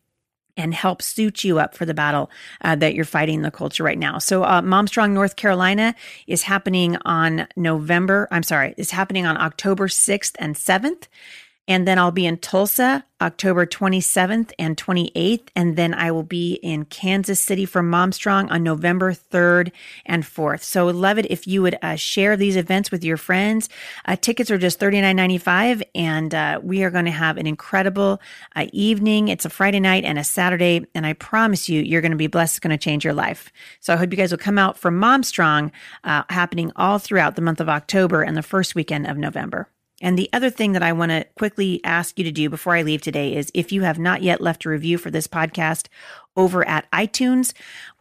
and 0.57 0.73
help 0.73 1.03
suit 1.03 1.45
you 1.45 1.59
up 1.59 1.75
for 1.75 1.85
the 1.85 1.95
battle 1.95 2.31
uh, 2.61 2.77
that 2.77 2.95
you're 2.95 3.05
fighting 3.05 3.37
in 3.37 3.43
the 3.43 3.51
culture 3.51 3.83
right 3.83 3.99
now. 3.99 4.19
So, 4.19 4.45
uh, 4.45 4.61
North 4.61 5.37
Carolina 5.37 5.95
is 6.27 6.43
happening 6.43 6.97
on 7.05 7.49
November. 7.57 8.29
I'm 8.31 8.43
sorry, 8.43 8.75
is 8.77 8.91
happening 8.91 9.27
on 9.27 9.37
October 9.37 9.89
6th 9.89 10.37
and 10.39 10.55
7th. 10.55 11.09
And 11.69 11.87
then 11.87 11.97
I'll 11.97 12.11
be 12.11 12.27
in 12.27 12.39
Tulsa 12.39 13.05
October 13.21 13.65
27th 13.67 14.53
and 14.59 14.77
28th. 14.77 15.49
And 15.55 15.77
then 15.77 15.95
I 15.95 16.11
will 16.11 16.25
be 16.25 16.55
in 16.55 16.85
Kansas 16.87 17.39
City 17.39 17.65
for 17.65 17.83
Mom 17.83 18.11
Strong 18.11 18.51
on 18.51 18.65
November 18.65 19.13
3rd 19.13 19.71
and 20.05 20.25
4th. 20.25 20.65
So 20.65 20.87
love 20.87 21.19
it 21.19 21.31
if 21.31 21.47
you 21.47 21.63
would 21.63 21.79
uh, 21.81 21.95
share 21.95 22.37
these 22.37 22.57
events 22.57 22.91
with 22.91 23.05
your 23.05 23.17
friends. 23.17 23.69
Uh, 24.05 24.17
tickets 24.17 24.51
are 24.51 24.59
just 24.59 24.81
$39.95. 24.81 25.85
And 25.95 26.35
uh, 26.35 26.61
we 26.65 26.83
are 26.83 26.91
going 26.91 27.05
to 27.05 27.13
have 27.13 27.37
an 27.37 27.47
incredible 27.47 28.21
uh, 28.57 28.67
evening. 28.73 29.29
It's 29.29 29.45
a 29.45 29.51
Friday 29.51 29.81
night 29.81 30.05
and 30.05 30.19
a 30.19 30.25
Saturday. 30.25 30.85
And 30.97 31.07
I 31.07 31.13
promise 31.13 31.69
you, 31.69 31.81
you're 31.81 32.03
going 32.03 32.11
to 32.11 32.17
be 32.17 32.27
blessed. 32.27 32.55
It's 32.55 32.61
going 32.61 32.77
to 32.77 32.85
change 32.85 33.05
your 33.05 33.15
life. 33.15 33.53
So 33.79 33.95
I 33.95 33.97
hope 33.97 34.11
you 34.11 34.17
guys 34.17 34.33
will 34.33 34.39
come 34.39 34.59
out 34.59 34.77
for 34.77 34.91
Mom 34.91 35.23
Strong 35.23 35.71
uh, 36.03 36.25
happening 36.29 36.73
all 36.75 36.99
throughout 36.99 37.37
the 37.37 37.43
month 37.43 37.61
of 37.61 37.69
October 37.69 38.23
and 38.23 38.37
the 38.37 38.43
first 38.43 38.75
weekend 38.75 39.07
of 39.07 39.17
November. 39.17 39.69
And 40.03 40.19
the 40.19 40.29
other 40.33 40.51
thing 40.51 40.73
that 40.73 40.83
I 40.83 40.93
want 40.93 41.11
to 41.11 41.25
quickly 41.37 41.81
ask 41.85 42.19
you 42.19 42.25
to 42.25 42.33
do 42.33 42.51
before 42.51 42.75
I 42.75 42.83
leave 42.83 43.01
today 43.01 43.35
is 43.35 43.51
if 43.55 43.71
you 43.73 43.83
have 43.83 43.99
not 43.99 44.23
yet 44.23 44.41
left 44.41 44.65
a 44.65 44.69
review 44.69 44.99
for 44.99 45.11
this 45.11 45.29
podcast 45.29 45.87
over 46.37 46.67
at 46.67 46.91
iTunes, 46.91 47.55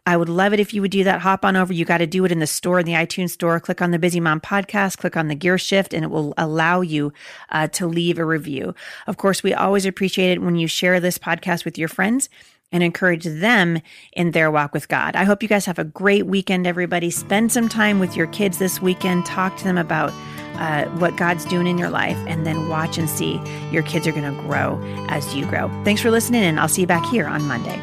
I 0.04 0.16
would 0.16 0.28
love 0.28 0.52
it 0.52 0.58
if 0.58 0.74
you 0.74 0.82
would 0.82 0.90
do 0.90 1.04
that. 1.04 1.20
Hop 1.20 1.44
on 1.44 1.54
over. 1.54 1.72
You 1.72 1.84
got 1.84 1.98
to 1.98 2.06
do 2.08 2.24
it 2.24 2.32
in 2.32 2.40
the 2.40 2.46
store, 2.46 2.80
in 2.80 2.86
the 2.86 2.92
iTunes 2.92 3.30
store. 3.30 3.60
Click 3.60 3.80
on 3.80 3.92
the 3.92 4.00
Busy 4.00 4.18
Mom 4.18 4.40
podcast, 4.40 4.98
click 4.98 5.16
on 5.16 5.28
the 5.28 5.36
gear 5.36 5.58
shift, 5.58 5.94
and 5.94 6.04
it 6.04 6.10
will 6.10 6.34
allow 6.36 6.80
you 6.80 7.12
uh, 7.50 7.68
to 7.68 7.86
leave 7.86 8.18
a 8.18 8.24
review. 8.24 8.74
Of 9.06 9.16
course, 9.16 9.44
we 9.44 9.54
always 9.54 9.86
appreciate 9.86 10.32
it 10.32 10.42
when 10.42 10.56
you 10.56 10.66
share 10.66 10.98
this 10.98 11.18
podcast 11.18 11.64
with 11.64 11.78
your 11.78 11.88
friends 11.88 12.28
and 12.72 12.82
encourage 12.82 13.24
them 13.24 13.80
in 14.12 14.32
their 14.32 14.50
walk 14.50 14.72
with 14.72 14.88
God. 14.88 15.14
I 15.14 15.22
hope 15.22 15.42
you 15.42 15.48
guys 15.48 15.66
have 15.66 15.78
a 15.78 15.84
great 15.84 16.26
weekend, 16.26 16.66
everybody. 16.66 17.10
Spend 17.10 17.52
some 17.52 17.68
time 17.68 18.00
with 18.00 18.16
your 18.16 18.26
kids 18.28 18.58
this 18.58 18.82
weekend. 18.82 19.24
Talk 19.26 19.56
to 19.58 19.64
them 19.64 19.78
about 19.78 20.12
uh, 20.56 20.86
what 20.98 21.16
God's 21.16 21.44
doing 21.44 21.66
in 21.66 21.78
your 21.78 21.90
life, 21.90 22.18
and 22.26 22.46
then 22.46 22.68
watch 22.68 22.98
and 22.98 23.08
see 23.08 23.40
your 23.70 23.82
kids 23.82 24.06
are 24.06 24.12
going 24.12 24.34
to 24.34 24.42
grow 24.42 24.80
as 25.08 25.34
you 25.34 25.46
grow. 25.46 25.68
Thanks 25.84 26.00
for 26.00 26.10
listening, 26.10 26.42
and 26.42 26.60
I'll 26.60 26.68
see 26.68 26.82
you 26.82 26.86
back 26.86 27.04
here 27.06 27.26
on 27.26 27.42
Monday. 27.44 27.80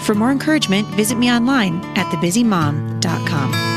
For 0.00 0.14
more 0.14 0.30
encouragement, 0.30 0.86
visit 0.88 1.18
me 1.18 1.30
online 1.30 1.84
at 1.96 2.06
thebusymom.com. 2.12 3.75